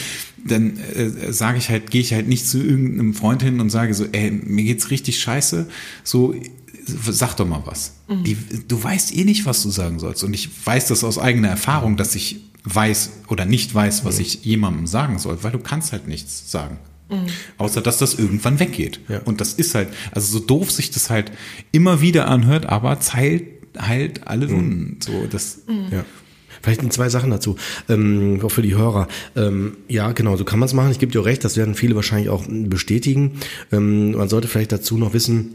[0.45, 3.95] dann äh, sage ich halt, gehe ich halt nicht zu irgendeinem Freund hin und sage
[3.95, 5.69] so, ey, mir geht's richtig scheiße,
[6.03, 6.35] so
[6.87, 7.93] sag doch mal was.
[8.25, 10.25] Die, du weißt eh nicht, was du sagen sollst.
[10.25, 14.45] Und ich weiß das aus eigener Erfahrung, dass ich weiß oder nicht weiß, was ich
[14.45, 16.79] jemandem sagen soll, weil du kannst halt nichts sagen.
[17.59, 19.01] Außer dass das irgendwann weggeht.
[19.09, 19.21] Ja.
[19.21, 21.31] Und das ist halt, also so doof sich das halt
[21.71, 23.45] immer wieder anhört, aber zeilt
[23.79, 24.99] halt alle Wunden.
[25.01, 26.05] So, das, Ja.
[26.63, 27.55] Vielleicht sind zwei Sachen dazu,
[27.89, 29.07] ähm, auch für die Hörer.
[29.37, 30.91] Ähm, ja, genau, so kann man es machen.
[30.91, 33.39] Ich gebe dir auch recht, das werden viele wahrscheinlich auch bestätigen.
[33.71, 35.55] Ähm, man sollte vielleicht dazu noch wissen,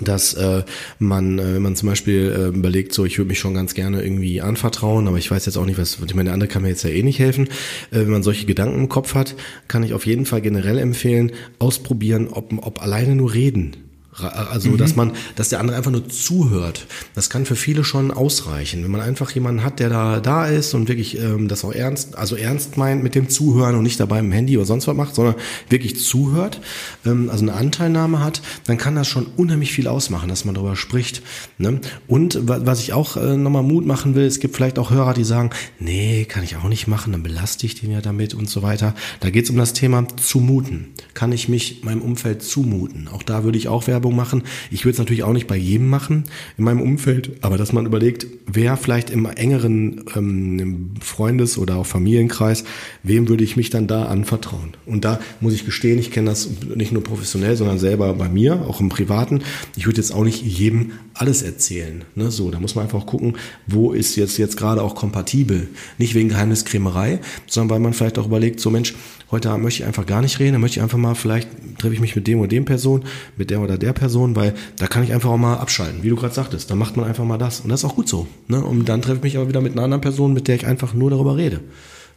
[0.00, 0.62] dass äh,
[0.98, 4.02] man, äh, wenn man zum Beispiel äh, überlegt, so ich würde mich schon ganz gerne
[4.02, 6.68] irgendwie anvertrauen, aber ich weiß jetzt auch nicht, was, ich meine, der andere kann mir
[6.68, 7.46] jetzt ja eh nicht helfen.
[7.90, 9.34] Äh, wenn man solche Gedanken im Kopf hat,
[9.68, 13.76] kann ich auf jeden Fall generell empfehlen, ausprobieren, ob, ob alleine nur reden
[14.16, 14.76] Also, mhm.
[14.76, 16.86] dass man, dass der andere einfach nur zuhört.
[17.14, 18.84] Das kann für viele schon ausreichen.
[18.84, 22.16] Wenn man einfach jemanden hat, der da, da ist und wirklich ähm, das auch ernst,
[22.16, 25.14] also ernst meint mit dem Zuhören und nicht dabei im Handy oder sonst was macht,
[25.16, 25.34] sondern
[25.68, 26.60] wirklich zuhört,
[27.04, 30.76] ähm, also eine Anteilnahme hat, dann kann das schon unheimlich viel ausmachen, dass man darüber
[30.76, 31.22] spricht.
[31.58, 31.80] Ne?
[32.06, 35.24] Und was ich auch äh, nochmal Mut machen will, es gibt vielleicht auch Hörer, die
[35.24, 35.50] sagen,
[35.80, 38.94] nee, kann ich auch nicht machen, dann belaste ich den ja damit und so weiter.
[39.20, 40.92] Da geht es um das Thema zumuten.
[41.14, 43.08] Kann ich mich meinem Umfeld zumuten?
[43.08, 44.42] Auch da würde ich auch Werbung Werbung machen.
[44.70, 46.24] Ich würde es natürlich auch nicht bei jedem machen
[46.58, 51.86] in meinem Umfeld, aber dass man überlegt, wer vielleicht im engeren ähm, Freundes- oder auch
[51.86, 52.64] Familienkreis,
[53.02, 54.74] wem würde ich mich dann da anvertrauen?
[54.84, 58.66] Und da muss ich gestehen, ich kenne das nicht nur professionell, sondern selber bei mir,
[58.68, 59.40] auch im Privaten.
[59.74, 62.04] Ich würde jetzt auch nicht jedem alles erzählen.
[62.14, 62.30] Ne?
[62.30, 63.36] So, da muss man einfach gucken,
[63.66, 65.68] wo ist jetzt jetzt gerade auch kompatibel.
[65.96, 68.94] Nicht wegen Geheimniskrämerei, sondern weil man vielleicht auch überlegt, so Mensch,
[69.34, 72.00] heute möchte ich einfach gar nicht reden, dann möchte ich einfach mal, vielleicht treffe ich
[72.00, 73.04] mich mit dem oder dem Person,
[73.36, 76.16] mit der oder der Person, weil da kann ich einfach auch mal abschalten, wie du
[76.16, 76.70] gerade sagtest.
[76.70, 77.60] Da macht man einfach mal das.
[77.60, 78.26] Und das ist auch gut so.
[78.48, 78.64] Ne?
[78.64, 80.94] Und dann treffe ich mich aber wieder mit einer anderen Person, mit der ich einfach
[80.94, 81.60] nur darüber rede.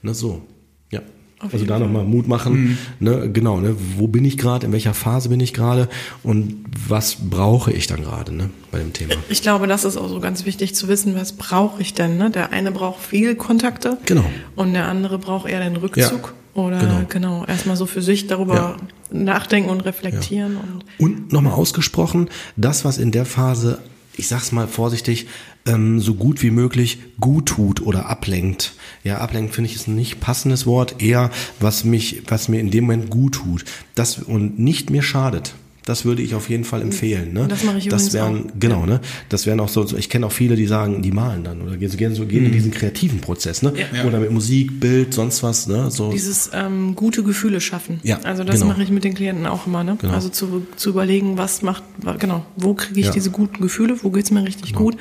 [0.04, 0.14] Ne?
[0.14, 0.44] So.
[0.92, 1.02] Ja.
[1.40, 2.78] Auf also da nochmal Mut machen, mhm.
[3.00, 5.88] ne, genau, ne, wo bin ich gerade, in welcher Phase bin ich gerade
[6.24, 9.14] und was brauche ich dann gerade ne, bei dem Thema.
[9.30, 12.18] Ich glaube, das ist auch so ganz wichtig zu wissen, was brauche ich denn.
[12.18, 12.32] Ne?
[12.32, 14.26] Der eine braucht viel Kontakte genau.
[14.56, 16.34] und der andere braucht eher den Rückzug.
[16.34, 16.47] Ja.
[16.58, 18.78] Oder genau, genau erstmal so für sich darüber ja.
[19.12, 20.54] nachdenken und reflektieren.
[20.54, 20.60] Ja.
[20.98, 23.78] Und, und nochmal ausgesprochen, das, was in der Phase,
[24.16, 25.28] ich sag's mal vorsichtig,
[25.68, 28.74] ähm, so gut wie möglich gut tut oder ablenkt.
[29.04, 31.30] Ja, ablenkt finde ich ist ein nicht passendes Wort, eher
[31.60, 33.64] was mich, was mir in dem Moment gut tut.
[33.94, 35.54] Das und nicht mir schadet.
[35.88, 37.32] Das würde ich auf jeden Fall empfehlen.
[37.32, 37.48] Ne?
[37.48, 38.60] Das mache ich Das wären, auch.
[38.60, 39.00] genau, ne?
[39.30, 42.14] Das wären auch so, ich kenne auch viele, die sagen, die malen dann oder gehen,
[42.14, 42.48] so, gehen mhm.
[42.48, 43.72] in diesen kreativen Prozess, ne?
[43.74, 44.04] Ja.
[44.04, 45.90] Oder mit Musik, Bild, sonst was, ne?
[45.90, 46.12] So.
[46.12, 48.02] Dieses ähm, gute Gefühle schaffen.
[48.04, 48.74] Ja, also das genau.
[48.74, 49.98] mache ich mit den Klienten auch immer, ne?
[50.02, 50.14] Genau.
[50.14, 51.84] Also zu, zu überlegen, was macht,
[52.20, 53.14] genau, wo kriege ich ja.
[53.14, 54.84] diese guten Gefühle, wo geht's mir richtig genau.
[54.84, 54.98] gut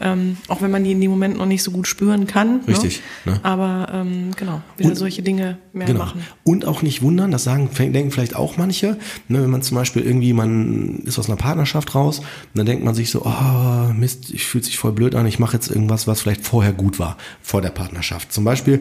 [0.00, 2.58] ähm, auch wenn man die in dem Moment noch nicht so gut spüren kann.
[2.58, 2.68] Ne?
[2.68, 3.02] Richtig.
[3.24, 3.32] Ne?
[3.32, 3.40] Ne?
[3.42, 6.00] Aber ähm, genau, wieder und, solche Dinge mehr genau.
[6.00, 6.22] machen.
[6.44, 10.02] Und auch nicht wundern, das sagen, denken vielleicht auch manche, ne, wenn man zum Beispiel
[10.02, 12.20] irgendwie, man ist aus einer Partnerschaft raus,
[12.54, 15.54] dann denkt man sich so, oh Mist, ich fühlt sich voll blöd an, ich mache
[15.54, 18.32] jetzt irgendwas, was vielleicht vorher gut war, vor der Partnerschaft.
[18.32, 18.80] Zum Beispiel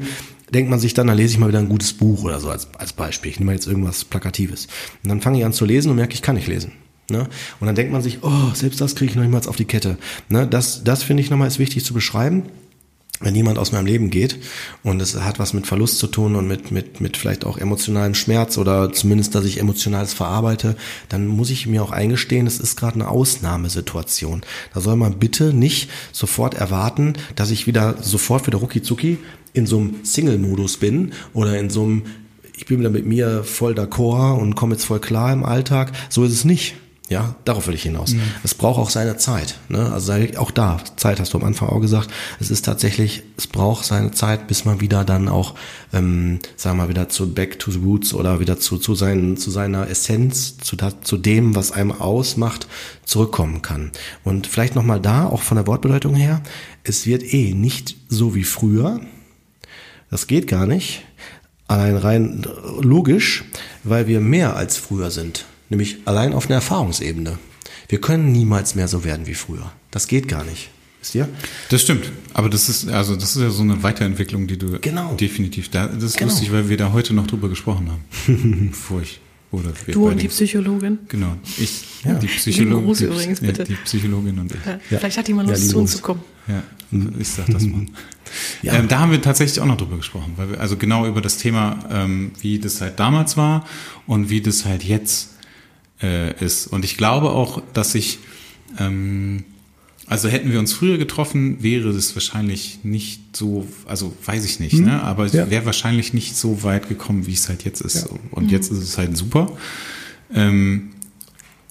[0.54, 2.68] denkt man sich dann, dann lese ich mal wieder ein gutes Buch oder so als,
[2.78, 3.32] als Beispiel.
[3.32, 4.68] Ich nehme mal jetzt irgendwas Plakatives.
[5.04, 6.74] Und dann fange ich an zu lesen und merke, ich kann nicht lesen.
[7.10, 7.28] Ne?
[7.60, 9.98] Und dann denkt man sich, oh, selbst das kriege ich noch niemals auf die Kette.
[10.30, 10.48] Ne?
[10.48, 12.44] Das, das finde ich nochmal ist wichtig zu beschreiben.
[13.22, 14.38] Wenn jemand aus meinem Leben geht
[14.84, 18.14] und es hat was mit Verlust zu tun und mit, mit, mit vielleicht auch emotionalem
[18.14, 20.76] Schmerz oder zumindest, dass ich emotionales verarbeite,
[21.08, 24.42] dann muss ich mir auch eingestehen, es ist gerade eine Ausnahmesituation.
[24.74, 29.18] Da soll man bitte nicht sofort erwarten, dass ich wieder sofort wieder rucki zucki
[29.54, 32.04] in so einem Single-Modus bin oder in so einem
[32.58, 35.92] ich bin wieder mit mir voll d'accord und komme jetzt voll klar im Alltag.
[36.10, 36.76] So ist es nicht.
[37.08, 38.16] Ja, darauf will ich hinaus.
[38.44, 39.60] Es braucht auch seine Zeit.
[39.70, 39.92] Ne?
[39.92, 43.86] Also auch da, Zeit hast du am Anfang auch gesagt, es ist tatsächlich, es braucht
[43.86, 45.54] seine Zeit, bis man wieder dann auch,
[45.94, 49.38] ähm, sagen wir mal, wieder zu Back to the Roots oder wieder zu, zu, seinen,
[49.38, 52.68] zu seiner Essenz, zu, zu dem, was einem ausmacht,
[53.06, 53.92] zurückkommen kann.
[54.24, 56.42] Und vielleicht nochmal da, auch von der Wortbedeutung her,
[56.84, 59.00] es wird eh nicht so wie früher.
[60.10, 61.04] Das geht gar nicht.
[61.68, 62.48] Allein rein
[62.82, 63.44] logisch,
[63.84, 67.38] weil wir mehr als früher sind nämlich allein auf einer Erfahrungsebene.
[67.88, 69.72] Wir können niemals mehr so werden wie früher.
[69.92, 70.70] Das geht gar nicht.
[71.02, 71.30] Wisst ihr?
[71.70, 72.12] Das stimmt.
[72.34, 75.14] Aber das ist, also, das ist ja so eine Weiterentwicklung, die du genau.
[75.14, 76.32] definitiv da, das ist genau.
[76.32, 78.70] lustig, weil wir da heute noch drüber gesprochen haben.
[78.72, 79.20] bevor ich,
[79.52, 81.00] oder du und die Psychologin?
[81.08, 81.36] Genau.
[81.58, 82.16] Ich, ja.
[82.16, 82.86] die Psychologin.
[82.86, 83.62] Gruß übrigens, bitte.
[83.62, 84.66] Ja, die Psychologin und ich.
[84.66, 84.80] Ja.
[84.98, 86.22] Vielleicht hat jemand Lust, zu uns zu kommen.
[86.48, 86.64] Ja,
[87.20, 87.86] ich sag das mal.
[88.64, 88.74] Ja.
[88.74, 91.38] Ähm, da haben wir tatsächlich auch noch drüber gesprochen, weil wir also genau über das
[91.38, 93.66] Thema, ähm, wie das halt damals war
[94.08, 95.35] und wie das halt jetzt
[96.06, 96.68] äh, ist.
[96.68, 98.20] Und ich glaube auch, dass ich,
[98.80, 99.44] ähm,
[100.08, 104.74] also hätten wir uns früher getroffen, wäre es wahrscheinlich nicht so, also weiß ich nicht,
[104.74, 104.86] hm.
[104.86, 105.04] ne?
[105.04, 105.50] aber es ja.
[105.50, 108.08] wäre wahrscheinlich nicht so weit gekommen, wie es halt jetzt ist.
[108.10, 108.20] Ja.
[108.32, 108.50] Und mhm.
[108.50, 109.52] jetzt ist es halt super.
[110.34, 110.92] Ähm,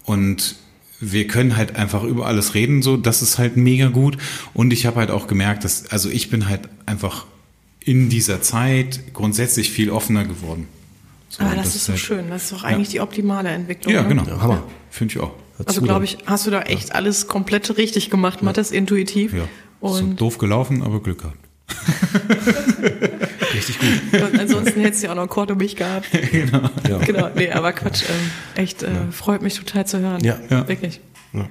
[0.04, 0.56] und
[1.00, 4.18] wir können halt einfach über alles reden, so, das ist halt mega gut.
[4.52, 7.26] Und ich habe halt auch gemerkt, dass, also ich bin halt einfach
[7.80, 10.66] in dieser Zeit grundsätzlich viel offener geworden.
[11.36, 12.30] So, Aber das, das, ist so halt, schön.
[12.30, 12.92] Das ist doch eigentlich ja.
[12.92, 13.92] die optimale Entwicklung.
[13.92, 14.08] Ja, ne?
[14.08, 14.22] genau.
[14.24, 14.62] Ja, Hammer.
[14.88, 15.32] Finde ich auch.
[15.66, 16.94] Also glaube ich, hast du da echt ja.
[16.94, 18.44] alles komplett richtig gemacht, ja.
[18.44, 19.34] Matthias, intuitiv.
[19.34, 19.48] Ja.
[19.80, 21.38] Und so doof gelaufen, aber Glück gehabt.
[23.54, 24.20] Richtig gut.
[24.20, 26.08] Und ansonsten hättest du ja auch noch Kord um mich gehabt.
[26.30, 26.70] genau.
[26.88, 26.98] Ja.
[26.98, 27.30] genau.
[27.34, 28.30] Nee, aber Quatsch, ähm,
[28.62, 30.22] echt, äh, freut mich total zu hören.
[30.22, 30.38] Ja.
[30.50, 30.68] ja.
[30.68, 31.00] Wirklich.
[31.32, 31.48] Ja.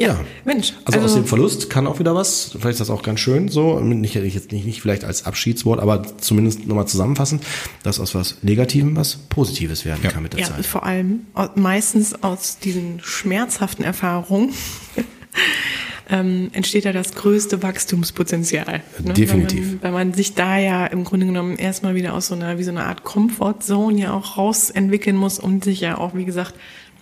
[0.00, 0.20] Ja.
[0.44, 2.50] Mensch, Also, aus also- dem Verlust kann auch wieder was.
[2.52, 3.80] Vielleicht ist das auch ganz schön so.
[3.80, 7.40] Nicht, jetzt nicht, nicht vielleicht als Abschiedswort, aber zumindest nochmal zusammenfassen,
[7.82, 10.10] dass aus was Negativem was Positives werden Ja.
[10.10, 10.64] kann mit der Ja, Zeit.
[10.66, 11.26] vor allem
[11.56, 14.50] meistens aus diesen schmerzhaften Erfahrungen
[16.10, 18.82] ähm, entsteht ja das größte Wachstumspotenzial.
[19.02, 19.12] ne?
[19.14, 19.64] Definitiv.
[19.64, 22.58] Weil man, weil man sich da ja im Grunde genommen erstmal wieder aus so einer,
[22.58, 26.54] wie so einer Art Comfortzone ja auch rausentwickeln muss und sich ja auch, wie gesagt,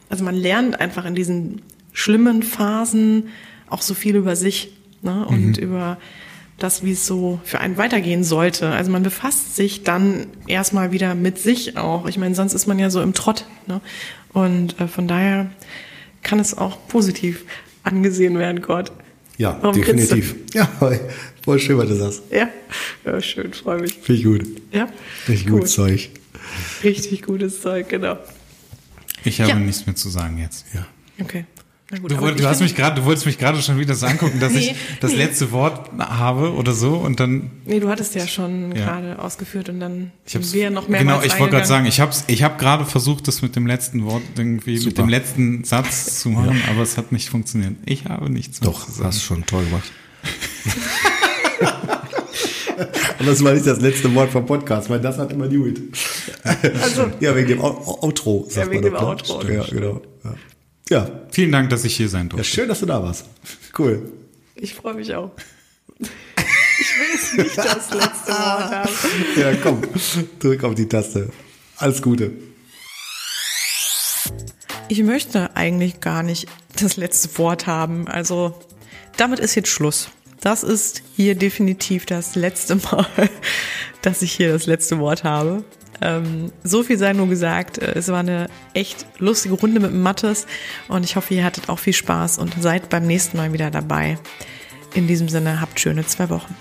[0.08, 1.62] also man lernt einfach in diesen
[1.96, 3.28] schlimmen Phasen
[3.70, 4.70] auch so viel über sich
[5.00, 5.24] ne?
[5.26, 5.96] und über
[6.58, 8.68] das, wie es so für einen weitergehen sollte.
[8.68, 12.06] Also man befasst sich dann erstmal wieder mit sich auch.
[12.06, 13.46] Ich meine, sonst ist man ja so im Trott.
[13.66, 13.80] Ne?
[14.34, 15.50] Und äh, von daher
[16.22, 17.44] kann es auch positiv
[17.82, 18.92] angesehen werden, Gott.
[19.38, 20.34] Ja, Warum definitiv.
[20.52, 20.66] Ja,
[21.42, 22.22] voll schön, was du sagst.
[22.30, 22.48] Ja,
[23.06, 23.94] ja schön, freue mich.
[24.02, 24.46] Finde ich gut.
[24.70, 24.88] Ja,
[25.28, 25.60] Richtig Cool.
[25.60, 26.10] gutes Zeug.
[26.84, 28.18] Richtig gutes Zeug, genau.
[29.24, 29.56] Ich habe Ja.
[29.58, 30.66] nichts mehr zu sagen jetzt.
[30.74, 30.86] Ja.
[31.20, 31.44] Okay.
[31.88, 33.94] Gut, Du, aber woll- ich du hast mich gerade, du wolltest mich gerade schon wieder
[33.94, 35.18] so angucken, dass ich Nee, das nee.
[35.18, 38.84] letzte Wort habe oder so und dann Nee, du hattest ja schon Ja.
[38.98, 41.86] gerade ausgeführt und dann ich hab's, sind wir noch mehr genau, ich wollte gerade sagen,
[41.86, 45.02] ich habe ich habe gerade versucht, das mit dem letzten Wort irgendwie mit Super.
[45.04, 47.74] dem letzten Satz zu machen, aber es hat nicht funktioniert.
[47.84, 49.06] Ich habe nichts mehr Doch, zu sagen.
[49.06, 49.88] hast schon toll gemacht.
[53.18, 55.80] Und das war nicht das letzte Wort vom Podcast, weil das hat immer die gut.
[56.82, 59.06] Also- ja, wegen dem Outro, sagt Ja, wegen man dem ne?
[59.08, 60.02] Outro, Ja, das genau.
[60.88, 60.98] Ja.
[61.04, 61.10] Ja.
[61.30, 62.44] Vielen Dank, dass ich hier sein ja, durfte.
[62.44, 63.26] schön, dass du da warst.
[63.78, 64.12] Cool.
[64.54, 65.32] Ich freue mich auch.
[65.98, 68.90] Ich will es nicht das letzte Wort haben.
[69.36, 69.82] Ja, komm,
[70.38, 71.30] drück auf die Taste.
[71.76, 72.32] Alles Gute.
[74.88, 76.46] Ich möchte eigentlich gar nicht
[76.80, 78.06] das letzte Wort haben.
[78.08, 78.58] Also
[79.16, 80.08] damit ist jetzt Schluss.
[80.40, 83.06] Das ist hier definitiv das letzte Mal,
[84.02, 85.64] dass ich hier das letzte Wort habe.
[86.00, 87.78] Ähm, so viel sei nur gesagt.
[87.78, 90.46] Äh, es war eine echt lustige Runde mit Mattes
[90.88, 94.18] und ich hoffe, ihr hattet auch viel Spaß und seid beim nächsten Mal wieder dabei.
[94.94, 96.54] In diesem Sinne, habt schöne zwei Wochen.